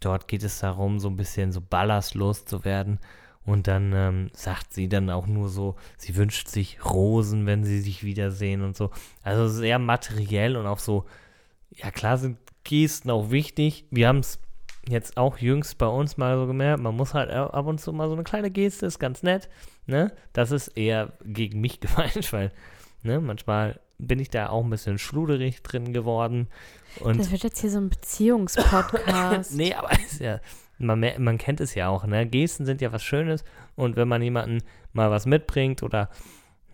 [0.00, 2.98] dort geht es darum, so ein bisschen so ballastlos zu werden.
[3.46, 7.80] Und dann ähm, sagt sie dann auch nur so, sie wünscht sich Rosen, wenn sie
[7.80, 8.90] sich wiedersehen und so.
[9.22, 11.06] Also sehr materiell und auch so,
[11.70, 13.86] ja klar sind Gesten auch wichtig.
[13.90, 14.40] Wir haben es
[14.88, 18.08] jetzt auch jüngst bei uns mal so gemerkt, man muss halt ab und zu mal
[18.08, 19.48] so eine kleine Geste, ist ganz nett.
[19.88, 20.12] Ne?
[20.34, 22.52] Das ist eher gegen mich gemeint, weil
[23.02, 26.48] ne, manchmal bin ich da auch ein bisschen schluderig drin geworden.
[27.00, 29.54] Und Das wird jetzt hier so ein Beziehungspodcast.
[29.56, 30.40] nee, aber ist ja,
[30.78, 32.26] man, man kennt es ja auch, ne?
[32.26, 33.44] Gesten sind ja was Schönes
[33.76, 34.62] und wenn man jemanden
[34.92, 36.10] mal was mitbringt oder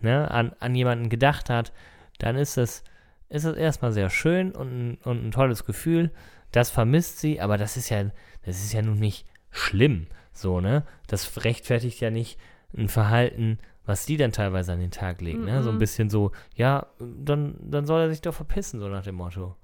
[0.01, 1.71] ne, an, an jemanden gedacht hat,
[2.19, 2.83] dann ist es,
[3.29, 6.11] ist es erstmal sehr schön und, ein- und ein tolles Gefühl.
[6.51, 8.03] Das vermisst sie, aber das ist ja,
[8.45, 10.83] das ist ja nun nicht schlimm, so, ne?
[11.07, 12.37] Das rechtfertigt ja nicht
[12.77, 15.63] ein Verhalten, was die dann teilweise an den Tag legen, ne?
[15.63, 19.15] So ein bisschen so, ja, dann, dann soll er sich doch verpissen, so nach dem
[19.15, 19.55] Motto.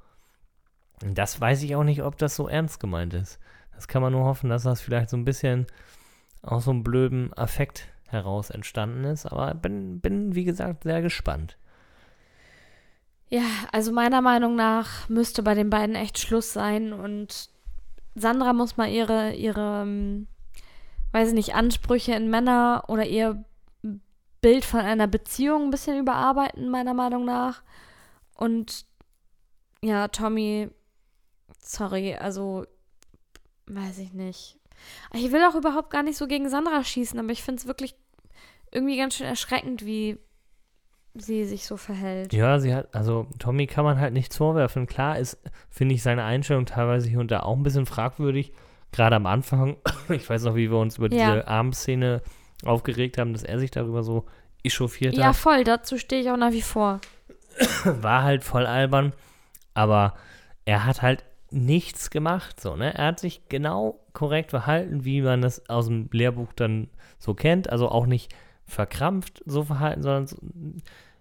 [1.01, 3.39] Und Das weiß ich auch nicht, ob das so ernst gemeint ist.
[3.73, 5.65] Das kann man nur hoffen, dass das vielleicht so ein bisschen
[6.43, 9.25] aus so einem blöden Affekt heraus entstanden ist.
[9.25, 11.57] Aber bin, bin wie gesagt, sehr gespannt.
[13.29, 17.49] Ja, also meiner Meinung nach müsste bei den beiden echt Schluss sein und
[18.13, 20.27] Sandra muss mal ihre, ihre, ähm,
[21.11, 23.43] weiß ich nicht, Ansprüche in Männer oder ihr
[24.41, 27.61] Bild von einer Beziehung ein bisschen überarbeiten, meiner Meinung nach.
[28.35, 28.85] Und
[29.83, 30.69] ja, Tommy,
[31.59, 32.65] sorry, also
[33.67, 34.57] weiß ich nicht.
[35.13, 37.95] Ich will auch überhaupt gar nicht so gegen Sandra schießen, aber ich finde es wirklich
[38.71, 40.17] irgendwie ganz schön erschreckend, wie
[41.13, 42.33] sie sich so verhält.
[42.33, 44.87] Ja, sie hat, also Tommy kann man halt nichts vorwerfen.
[44.87, 45.37] Klar ist,
[45.69, 48.53] finde ich, seine Einstellung teilweise hier und da auch ein bisschen fragwürdig.
[48.91, 49.77] Gerade am Anfang,
[50.09, 51.35] ich weiß noch, wie wir uns über Ja.
[51.35, 52.21] diese Abendszene
[52.65, 54.25] aufgeregt haben, dass er sich darüber so
[54.63, 55.35] echauffiert Ja, hat.
[55.35, 56.99] voll, dazu stehe ich auch nach wie vor.
[57.85, 59.13] War halt voll albern,
[59.73, 60.13] aber
[60.65, 62.93] er hat halt nichts gemacht, so, ne?
[62.93, 66.87] Er hat sich genau korrekt verhalten, wie man das aus dem Lehrbuch dann
[67.17, 68.33] so kennt, also auch nicht
[68.65, 70.37] verkrampft so verhalten, sondern so,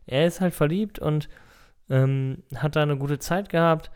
[0.06, 1.28] er ist halt verliebt und
[1.88, 3.90] ähm, hat da eine gute Zeit gehabt,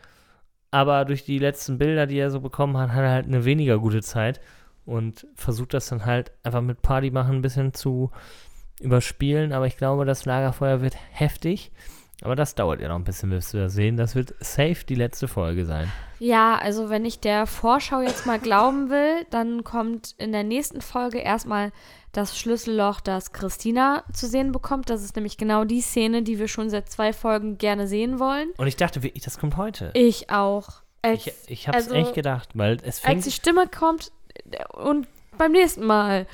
[0.75, 3.79] aber durch die letzten Bilder, die er so bekommen hat, hat er halt eine weniger
[3.79, 4.41] gute Zeit
[4.85, 8.11] und versucht das dann halt einfach mit Party machen ein bisschen zu
[8.81, 11.71] überspielen, aber ich glaube, das Lagerfeuer wird heftig.
[12.21, 13.95] Aber das dauert ja noch ein bisschen, bis wir das sehen.
[13.95, 15.89] Das wird safe die letzte Folge sein.
[16.19, 20.81] Ja, also wenn ich der Vorschau jetzt mal glauben will, dann kommt in der nächsten
[20.81, 21.71] Folge erstmal
[22.15, 24.89] das Schlüsselloch, das Christina zu sehen bekommt.
[24.89, 28.49] Das ist nämlich genau die Szene, die wir schon seit zwei Folgen gerne sehen wollen.
[28.57, 29.91] Und ich dachte wirklich, das kommt heute.
[29.93, 30.81] Ich auch.
[31.01, 33.25] Als, Ich, ich hab's also, echt gedacht, weil es als fängt.
[33.25, 34.11] die Stimme kommt
[34.51, 35.07] äh, und
[35.37, 36.25] beim nächsten Mal,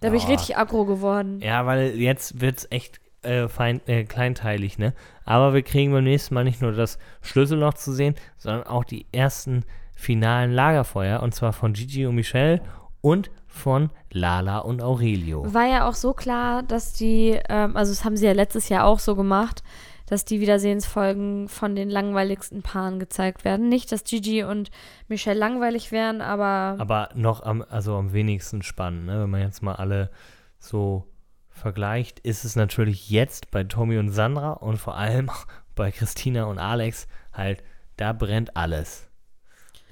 [0.00, 1.40] da bin ich richtig aggro geworden.
[1.40, 4.94] Ja, weil jetzt wird's echt äh, fein, äh, kleinteilig, ne?
[5.24, 9.06] Aber wir kriegen beim nächsten Mal nicht nur das Schlüsselloch zu sehen, sondern auch die
[9.12, 9.64] ersten
[9.94, 11.22] finalen Lagerfeuer.
[11.22, 12.60] Und zwar von Gigi und Michelle
[13.00, 15.52] und von Lala und Aurelio.
[15.52, 18.84] War ja auch so klar, dass die, ähm, also das haben sie ja letztes Jahr
[18.84, 19.62] auch so gemacht,
[20.06, 23.68] dass die Wiedersehensfolgen von den langweiligsten Paaren gezeigt werden.
[23.68, 24.70] Nicht, dass Gigi und
[25.08, 29.22] Michelle langweilig wären, aber, Aber noch am, also am wenigsten spannend, ne?
[29.22, 30.10] Wenn man jetzt mal alle
[30.58, 31.06] so
[31.48, 35.30] vergleicht, ist es natürlich jetzt bei Tommy und Sandra und vor allem
[35.74, 37.62] bei Christina und Alex halt,
[37.96, 39.08] da brennt alles.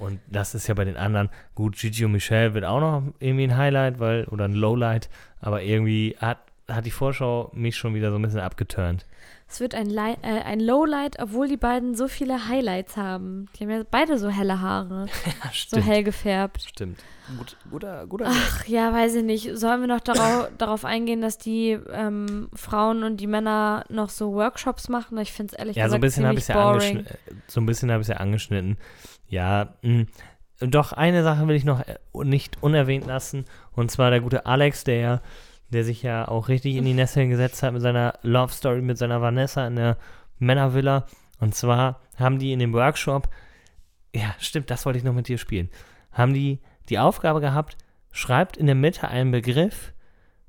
[0.01, 3.45] Und das ist ja bei den anderen, gut, Gigi und Michelle wird auch noch irgendwie
[3.45, 5.09] ein Highlight, weil, oder ein Lowlight,
[5.41, 6.39] aber irgendwie hat,
[6.69, 9.05] hat die Vorschau mich schon wieder so ein bisschen abgeturnt.
[9.47, 13.49] es wird ein, Li äh, ein Lowlight, obwohl die beiden so viele Highlights haben.
[13.57, 16.63] Die haben ja beide so helle Haare, Ja, so hell gefärbt.
[16.63, 17.01] Stimmt.
[17.37, 19.57] Gut, guter, guter Ach ja, weiß ich nicht.
[19.59, 24.33] Sollen wir noch darau darauf eingehen, dass die ähm, Frauen und die Männer noch so
[24.33, 25.19] Workshops machen?
[25.19, 26.99] Ich finde es ehrlich Ja, so ein gesagt bisschen habe ich ja boring.
[26.99, 27.43] angeschnitten.
[27.49, 28.79] So ein bisschen habe ich ja angeschnitten.
[29.31, 30.07] Ja, mh.
[30.59, 33.47] doch eine Sache will ich noch äh, nicht unerwähnt lassen.
[33.73, 35.21] Und zwar der gute Alex, der ja,
[35.71, 38.99] der sich ja auch richtig in die Nesseln gesetzt hat mit seiner Love Story mit
[38.99, 39.97] seiner Vanessa in der
[40.39, 41.07] Männervilla.
[41.39, 43.31] Und zwar haben die in dem Workshop,
[44.15, 45.71] ja, stimmt, das wollte ich noch mit dir spielen,
[46.13, 46.59] haben die
[46.89, 47.77] die Aufgabe gehabt,
[48.11, 49.93] schreibt in der Mitte einen Begriff,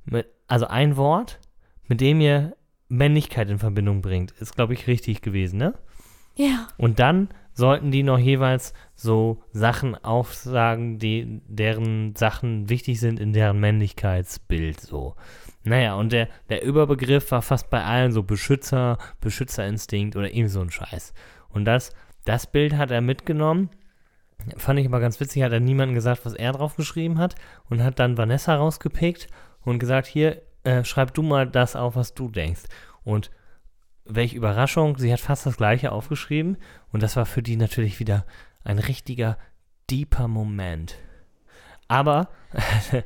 [0.05, 1.39] mit, also ein Wort,
[1.87, 2.55] mit dem ihr
[2.87, 4.31] Männlichkeit in Verbindung bringt.
[4.31, 5.75] Ist, glaube ich, richtig gewesen, ne?
[6.35, 6.67] Ja.
[6.77, 13.33] Und dann sollten die noch jeweils so Sachen aufsagen, die, deren Sachen wichtig sind in
[13.33, 15.15] deren Männlichkeitsbild so.
[15.63, 20.61] Naja, und der, der Überbegriff war fast bei allen so Beschützer, Beschützerinstinkt oder irgendwie so
[20.61, 21.13] ein Scheiß.
[21.49, 21.93] Und das,
[22.25, 23.69] das Bild hat er mitgenommen.
[24.57, 27.35] Fand ich aber ganz witzig, hat er niemandem gesagt, was er drauf geschrieben hat
[27.69, 29.27] und hat dann Vanessa rausgepickt
[29.63, 32.63] und gesagt, hier, äh, schreib du mal das auf, was du denkst.
[33.03, 33.29] Und
[34.05, 36.57] welche Überraschung, sie hat fast das gleiche aufgeschrieben
[36.91, 38.25] und das war für die natürlich wieder
[38.63, 39.37] ein richtiger,
[39.89, 40.95] deeper Moment.
[41.87, 42.29] Aber,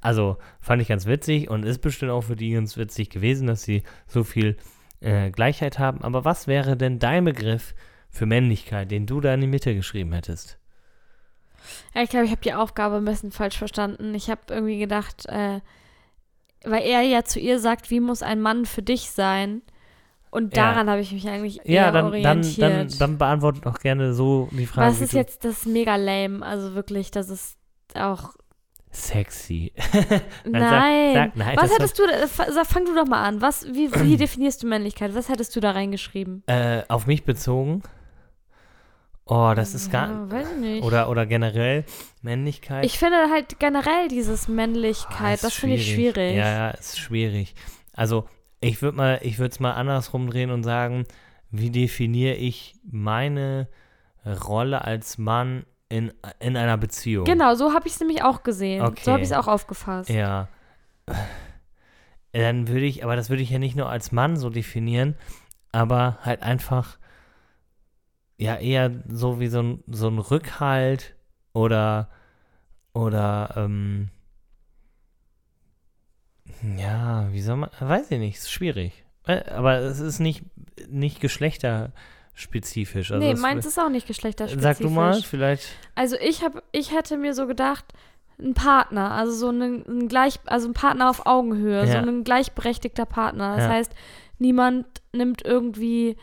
[0.00, 3.62] also fand ich ganz witzig und ist bestimmt auch für die ganz witzig gewesen, dass
[3.62, 4.56] sie so viel
[5.00, 6.02] äh, Gleichheit haben.
[6.02, 7.74] Aber was wäre denn dein Begriff
[8.08, 10.58] für Männlichkeit, den du da in die Mitte geschrieben hättest?
[11.94, 14.14] Ja, ich glaube, ich habe die Aufgabe ein bisschen falsch verstanden.
[14.14, 15.60] Ich habe irgendwie gedacht, äh,
[16.64, 19.62] weil er ja zu ihr sagt, wie muss ein Mann für dich sein?
[20.32, 20.72] Und Ja.
[20.72, 22.58] daran habe ich mich eigentlich Ja, eher dann, dann, orientiert.
[22.62, 24.88] dann, dann beantwortet doch gerne so die Frage.
[24.90, 26.44] Was ist jetzt das mega lame?
[26.44, 27.58] Also wirklich, das ist
[27.94, 28.30] auch.
[28.90, 29.72] Sexy.
[30.44, 31.12] Nein.
[31.14, 33.42] sag- nein, Was hättest du, äh, sag, fang du doch mal an.
[33.42, 35.14] Was, wie, wie definierst du Männlichkeit?
[35.14, 36.42] Was hättest du da reingeschrieben?
[36.46, 37.82] Äh, auf mich bezogen.
[39.26, 40.08] Oh, das ist gar.
[40.08, 40.82] Ja, weiß ich nicht.
[40.84, 41.84] Oder, oder generell
[42.22, 42.84] Männlichkeit.
[42.86, 46.36] Ich finde halt generell dieses Männlichkeit, ist das finde ich schwierig.
[46.36, 47.54] Ja, ja, ist schwierig.
[47.94, 48.24] Also,
[48.62, 51.04] ich würde mal, ich würde es mal andersrum drehen und sagen,
[51.50, 53.68] wie definiere ich meine
[54.24, 57.24] Rolle als Mann in, in einer Beziehung?
[57.24, 58.82] Genau, so habe ich es nämlich auch gesehen.
[58.82, 59.02] Okay.
[59.04, 60.08] So habe ich es auch aufgefasst.
[60.08, 60.48] Ja.
[62.32, 65.16] Dann würde ich, aber das würde ich ja nicht nur als Mann so definieren,
[65.72, 66.98] aber halt einfach
[68.38, 71.14] ja eher so wie so ein, so ein Rückhalt
[71.52, 72.08] oder,
[72.94, 74.08] oder, ähm,
[76.78, 79.04] ja, wie soll man, weiß ich nicht, ist schwierig.
[79.26, 80.42] Äh, Aber es ist nicht,
[80.88, 83.10] nicht geschlechterspezifisch.
[83.12, 84.62] Also nee, es- meins ist auch nicht geschlechterspezifisch.
[84.62, 85.68] Sag du mal, vielleicht.
[85.94, 87.84] Also ich habe, ich hätte mir so gedacht,
[88.40, 92.00] ein Partner, also so ein, ein gleich, also ein Partner auf Augenhöhe, so Ja.
[92.02, 93.56] ein gleichberechtigter Partner.
[93.56, 93.70] Das Ja.
[93.70, 93.92] heißt,
[94.38, 96.16] niemand nimmt irgendwie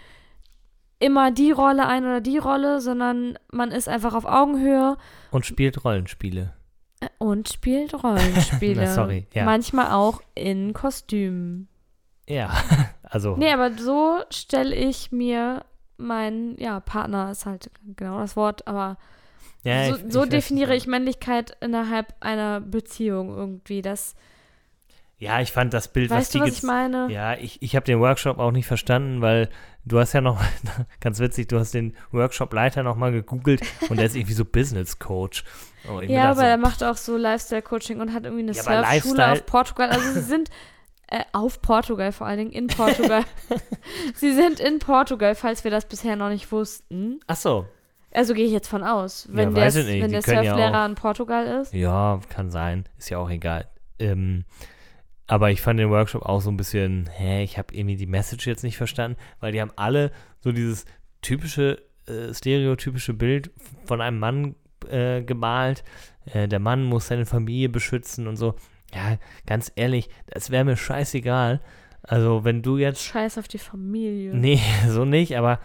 [1.00, 4.98] immer die Rolle ein oder die Rolle, sondern man ist einfach auf Augenhöhe
[5.32, 6.54] Und spielt Rollenspiele.
[7.18, 8.88] Und spielt Rollenspiele.
[8.94, 9.46] Sorry, ja.
[9.46, 11.68] Manchmal auch in Kostümen.
[12.28, 12.52] Ja,
[13.04, 13.36] also.
[13.38, 15.66] Nee, aber so stelle ich mir
[15.98, 18.98] meinen, ja, Partner ist halt genau das Wort, aber
[19.64, 23.82] ja, so, ich- ich so definiere was ich Männlichkeit innerhalb einer Beziehung irgendwie.
[23.82, 24.16] Das,
[25.18, 27.08] Ja, ich fand das Bild, was weißt die du, was ich meine?
[27.12, 29.50] Ja, ich, ich habe den Workshop auch nicht verstanden, weil
[29.90, 30.40] du hast ja noch,
[31.02, 35.44] ganz witzig, du hast den Workshop-Leiter nochmal gegoogelt und der ist irgendwie so Business Coach.
[35.90, 39.32] Oh, Ja, aber so, er macht auch so Lifestyle-Coaching und hat irgendwie eine Ja, Surfschule
[39.32, 39.90] auf Portugal.
[39.90, 40.50] Also sie sind
[41.08, 43.24] äh, auf Portugal vor allen Dingen, in Portugal.
[44.16, 47.20] sie sind in Portugal, falls wir das bisher noch nicht wussten.
[47.28, 47.66] Ach so,
[48.12, 50.96] Also gehe ich jetzt von aus, wenn weiß der, wenn der ja Surflehrer auch- in
[50.96, 51.74] Portugal ist.
[51.74, 53.68] ja, kann sein, ist ja auch egal.
[53.98, 54.46] Ähm,
[55.30, 58.48] aber ich fand den Workshop auch so ein bisschen, hä, ich habe irgendwie die Message
[58.48, 60.86] jetzt nicht verstanden, weil die haben alle so dieses
[61.22, 63.52] typische, äh, stereotypische Bild
[63.86, 64.56] von einem Mann
[64.90, 65.84] äh, gemalt.
[66.26, 68.56] Äh, der Mann muss seine Familie beschützen und so.
[68.92, 71.62] Ja, ganz ehrlich, das wäre mir scheißegal.
[72.02, 74.34] Also, wenn du jetzt Scheiß auf die Familie.
[74.34, 75.60] Nee, so nicht, aber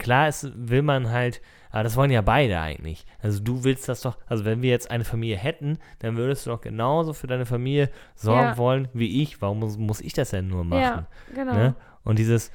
[0.00, 1.40] klar ist, will man halt,
[1.70, 3.06] aber das wollen ja beide eigentlich.
[3.22, 6.50] Also du willst das doch, also wenn wir jetzt eine Familie hätten, dann würdest du
[6.50, 8.56] doch genauso für deine Familie sorgen Ja.
[8.58, 9.40] wollen wie ich.
[9.40, 10.80] Warum muss, muss ich das denn nur machen?
[10.82, 11.52] Ja, genau.
[11.54, 11.74] Ne?
[12.02, 12.50] Und dieses,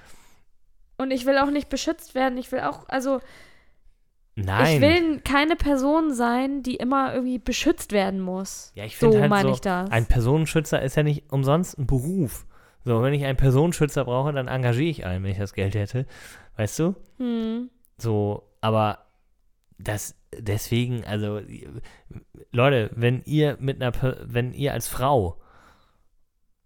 [0.97, 2.37] Und ich will auch nicht beschützt werden.
[2.37, 3.19] Ich will auch, also
[4.35, 4.75] nein.
[4.75, 8.71] ich will keine Person sein, die immer irgendwie beschützt werden muss.
[8.75, 9.89] ja, ich so finde halt meine so, ich das.
[9.91, 12.45] ein Personenschützer ist ja nicht umsonst ein Beruf.
[12.85, 16.05] So, wenn ich einen Personenschützer brauche, dann engagiere ich einen, wenn ich das Geld hätte.
[16.55, 16.95] Weißt du?
[17.17, 17.69] Hm.
[17.97, 18.99] So, aber
[19.77, 21.41] das deswegen, also
[22.51, 25.41] Leute, wenn ihr mit einer, wenn ihr als Frau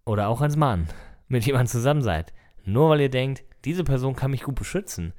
[0.04, 0.88] oder auch als Mann
[1.28, 2.32] mit jemandem zusammen seid,
[2.64, 5.12] nur weil ihr denkt, diese Person kann mich gut beschützen,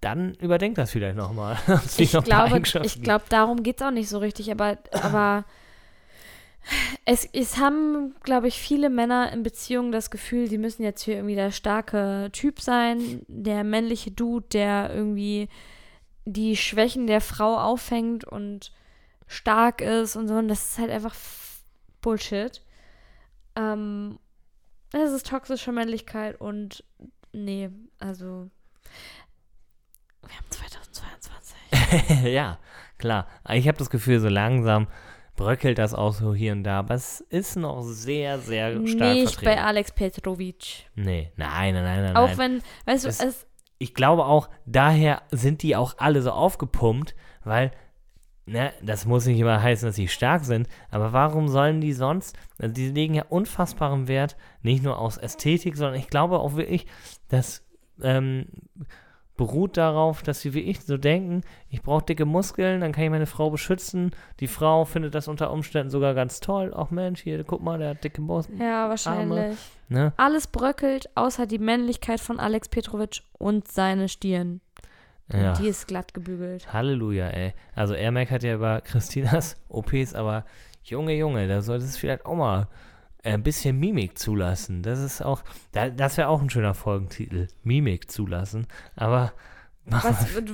[0.00, 1.56] dann überdenkt das vielleicht nochmal.
[1.96, 5.44] Ich glaube, ich glaube, darum geht es auch nicht so richtig, aber, aber
[7.04, 11.16] es, es haben, glaube ich, viele Männer in Beziehungen das Gefühl, sie müssen jetzt hier
[11.16, 15.48] irgendwie der starke Typ sein, der männliche Dude, der irgendwie
[16.24, 18.72] die Schwächen der Frau auffängt und
[19.26, 20.34] stark ist und so.
[20.34, 21.14] Und das ist halt einfach
[22.00, 22.62] Bullshit.
[23.56, 24.18] Ähm,
[24.90, 26.84] das ist toxische Männlichkeit und
[27.32, 28.48] nee, also
[30.22, 32.32] wir haben 2022.
[32.32, 32.58] ja,
[32.98, 33.26] klar.
[33.50, 34.86] Ich habe das Gefühl, so langsam
[35.36, 38.98] bröckelt das auch so hier und da, aber es ist noch sehr, sehr stark Nicht
[38.98, 39.58] bei vertreten.
[39.58, 40.90] Alex Petrovic.
[40.94, 42.16] Nee, nein, nein, nein, nein.
[42.16, 42.38] Auch nein.
[42.38, 42.62] wenn,
[42.94, 43.46] weißt du, Das- es,
[43.78, 47.72] ich glaube auch, daher sind die auch alle so aufgepumpt, weil,
[48.46, 52.36] ne, das muss nicht immer heißen, dass sie stark sind, aber warum sollen die sonst,
[52.58, 56.86] also die legen ja unfassbaren Wert, nicht nur aus Ästhetik, sondern ich glaube auch wirklich,
[57.28, 57.62] das
[58.02, 58.46] ähm,
[59.36, 63.10] beruht darauf, dass sie wie ich so denken, ich brauche dicke Muskeln, dann kann ich
[63.10, 67.42] meine Frau beschützen, die Frau findet das unter Umständen sogar ganz toll, ach Mensch, hier,
[67.42, 69.56] guck mal, der hat dicke Muskeln, ja, wahrscheinlich.
[69.88, 74.60] ne, Alles bröckelt, außer die Männlichkeit von Alex Petrovic und seine Stirn.
[75.32, 75.54] ja.
[75.54, 76.72] Die ist glatt gebügelt.
[76.72, 77.54] Halleluja, ey.
[77.74, 80.44] Also er meckert ja über Christinas OPs, aber
[80.84, 82.68] Junge, Junge, da sollte es vielleicht auch mal
[83.24, 84.82] ein bisschen Mimik zulassen.
[84.82, 87.48] Das ist auch, da, das wäre auch ein schöner Folgentitel.
[87.62, 88.66] Mimik zulassen.
[88.96, 89.32] Aber
[89.86, 90.04] Was,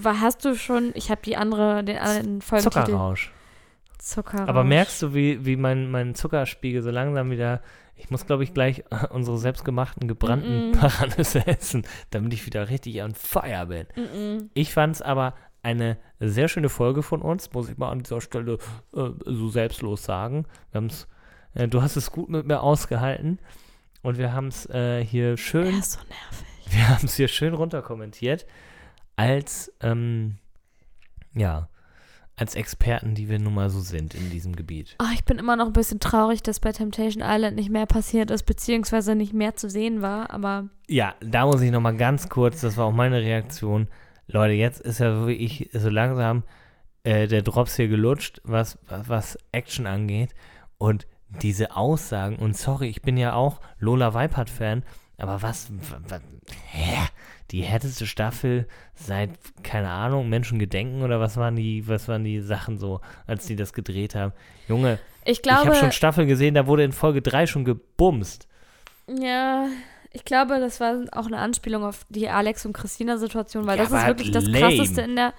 [0.04, 2.84] wa- hast du schon, ich habe die andere, den anderen Folgentitel.
[2.86, 3.32] Zuckerrausch.
[3.98, 4.48] Zuckerrausch.
[4.48, 7.60] Aber merkst du, wie, wie mein, mein Zuckerspiegel so langsam wieder.
[7.96, 10.76] Ich muss, glaube ich, gleich unsere selbstgemachten gebrannten Mm-mm.
[10.78, 13.86] Paranüsse essen, damit ich wieder richtig on fire bin.
[13.94, 14.48] Mm-mm.
[14.54, 18.22] Ich fand es aber eine sehr schöne Folge von uns, muss ich mal an dieser
[18.22, 18.54] Stelle
[18.96, 20.46] äh, so selbstlos sagen.
[20.72, 21.06] Wir haben's,
[21.54, 23.38] äh, du hast es gut mit mir ausgehalten
[24.02, 26.46] und wir haben es äh, hier Er schön, ist so nervig.
[26.70, 28.46] wir haben es hier schön runterkommentiert
[29.16, 30.38] als, ähm,
[31.34, 31.68] ja,
[32.36, 34.96] als Experten, die wir nun mal so sind in diesem Gebiet.
[34.98, 38.30] Oh, ich bin immer noch ein bisschen traurig, dass bei Temptation Island nicht mehr passiert
[38.30, 42.30] ist, beziehungsweise nicht mehr zu sehen war, aber Ja, da muss ich noch mal ganz
[42.30, 43.88] kurz, das war auch meine Reaktion.
[44.26, 46.44] Leute, jetzt ist ja wirklich so langsam
[47.02, 50.34] äh, der Drops hier gelutscht, was, was, was Action angeht.
[50.78, 51.06] Und
[51.42, 54.82] diese Aussagen, und sorry, ich bin ja auch Lola Weipert-Fan,
[55.18, 55.70] aber was,
[56.08, 56.20] was,
[56.70, 56.96] hä?
[57.50, 59.30] die härteste Staffel seit,
[59.64, 63.56] keine Ahnung, Menschen gedenken oder was waren die, was waren die Sachen so, als die
[63.56, 64.32] das gedreht haben?
[64.68, 68.46] Junge, Ich ich glaube, habe schon Staffel gesehen, da wurde in Folge 3 schon gebumst.
[69.08, 69.66] ja,
[70.12, 73.84] ich glaube, das war auch eine Anspielung auf die Alex und Christina Situation, weil Ja,
[73.84, 74.58] das ist wirklich das lame.
[74.76, 75.34] krasseste in der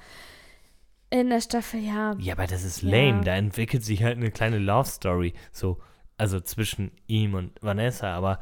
[1.11, 2.15] in der Staffel, ja.
[2.17, 2.89] Ja, aber das ist Ja.
[2.89, 3.23] lame.
[3.23, 5.33] Da entwickelt sich halt eine kleine Love Story.
[5.51, 5.77] So,
[6.17, 8.13] also zwischen ihm und Vanessa.
[8.13, 8.39] Aber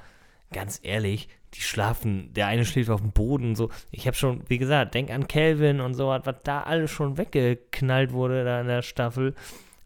[0.54, 3.56] ganz ehrlich, die schlafen, der eine schläft auf dem Boden.
[3.56, 7.18] So, ich habe schon, wie gesagt, denk an Calvin und so, was da alles schon
[7.18, 9.34] weggeknallt wurde da in der Staffel.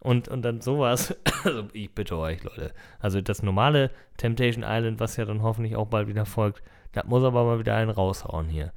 [0.00, 1.16] Und, und dann sowas.
[1.44, 2.72] Also, ich bitte euch, Leute.
[3.00, 6.62] Also, das normale Temptation Island, was ja dann hoffentlich auch bald wieder folgt,
[6.92, 8.72] das muss aber mal wieder einen raushauen hier.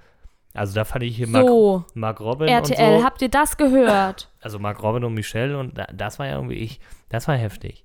[0.57, 3.05] Also, da fand ich hier Mark, So, Mark Robin RTL, und so.
[3.05, 4.29] habt ihr das gehört?
[4.41, 6.79] Also Mark Robin und Michelle und da, das war ja irgendwie ich,
[7.09, 7.83] das war heftig.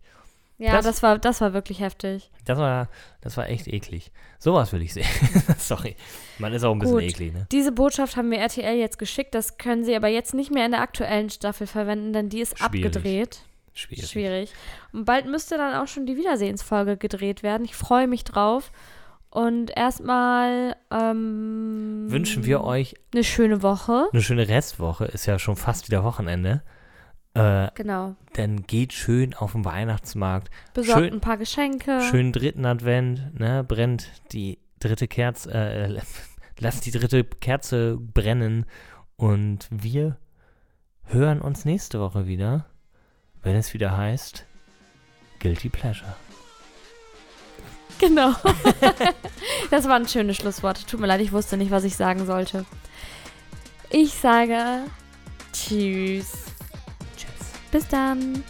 [0.58, 2.30] Ja, Das- das, war das war wirklich heftig.
[2.44, 2.88] Das war,
[3.20, 4.12] das war echt eklig.
[4.38, 5.06] Sowas will ich sehen.
[5.58, 5.96] Sorry.
[6.38, 7.02] Man ist auch ein bisschen Gut.
[7.02, 7.48] eklig, ne?
[7.50, 10.70] Diese Botschaft haben wir RTL jetzt geschickt, das können sie aber jetzt nicht mehr in
[10.70, 12.86] der aktuellen Staffel verwenden, denn die ist Schwierig.
[12.86, 13.40] abgedreht.
[13.74, 14.08] Schwierig.
[14.10, 14.52] Schwierig.
[14.92, 17.64] Und bald müsste dann auch schon die Wiedersehensfolge gedreht werden.
[17.64, 18.70] Ich freue mich drauf.
[19.32, 24.08] Und erstmal ähm, Wünschen wir euch eine schöne Woche.
[24.12, 25.06] eine schöne Restwoche.
[25.06, 26.62] Ist ja schon fast wieder Wochenende.
[27.34, 28.14] Äh, Genau.
[28.34, 30.50] dann geht schön auf den Weihnachtsmarkt.
[30.74, 32.02] Besorgt Schön- ein paar Geschenke.
[32.02, 33.64] Schönen dritten Advent, ne?
[33.64, 35.98] Brennt die dritte Kerze, äh,
[36.58, 38.66] lasst die dritte Kerze brennen.
[39.16, 40.18] Und wir
[41.04, 42.66] hören uns nächste Woche wieder,
[43.42, 44.44] wenn es wieder heißt
[45.40, 46.14] Guilty Pleasure.
[48.02, 48.34] Genau.
[49.70, 50.84] das waren schöne Schlussworte.
[50.84, 52.64] Tut mir leid, ich wusste nicht, was ich sagen sollte.
[53.90, 54.86] Ich sage
[55.52, 56.32] Tschüss.
[57.16, 57.30] Tschüss.
[57.70, 58.42] Bis dann.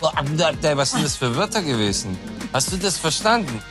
[0.00, 2.18] Was sind das für Wörter gewesen?
[2.52, 3.62] Hast du das verstanden?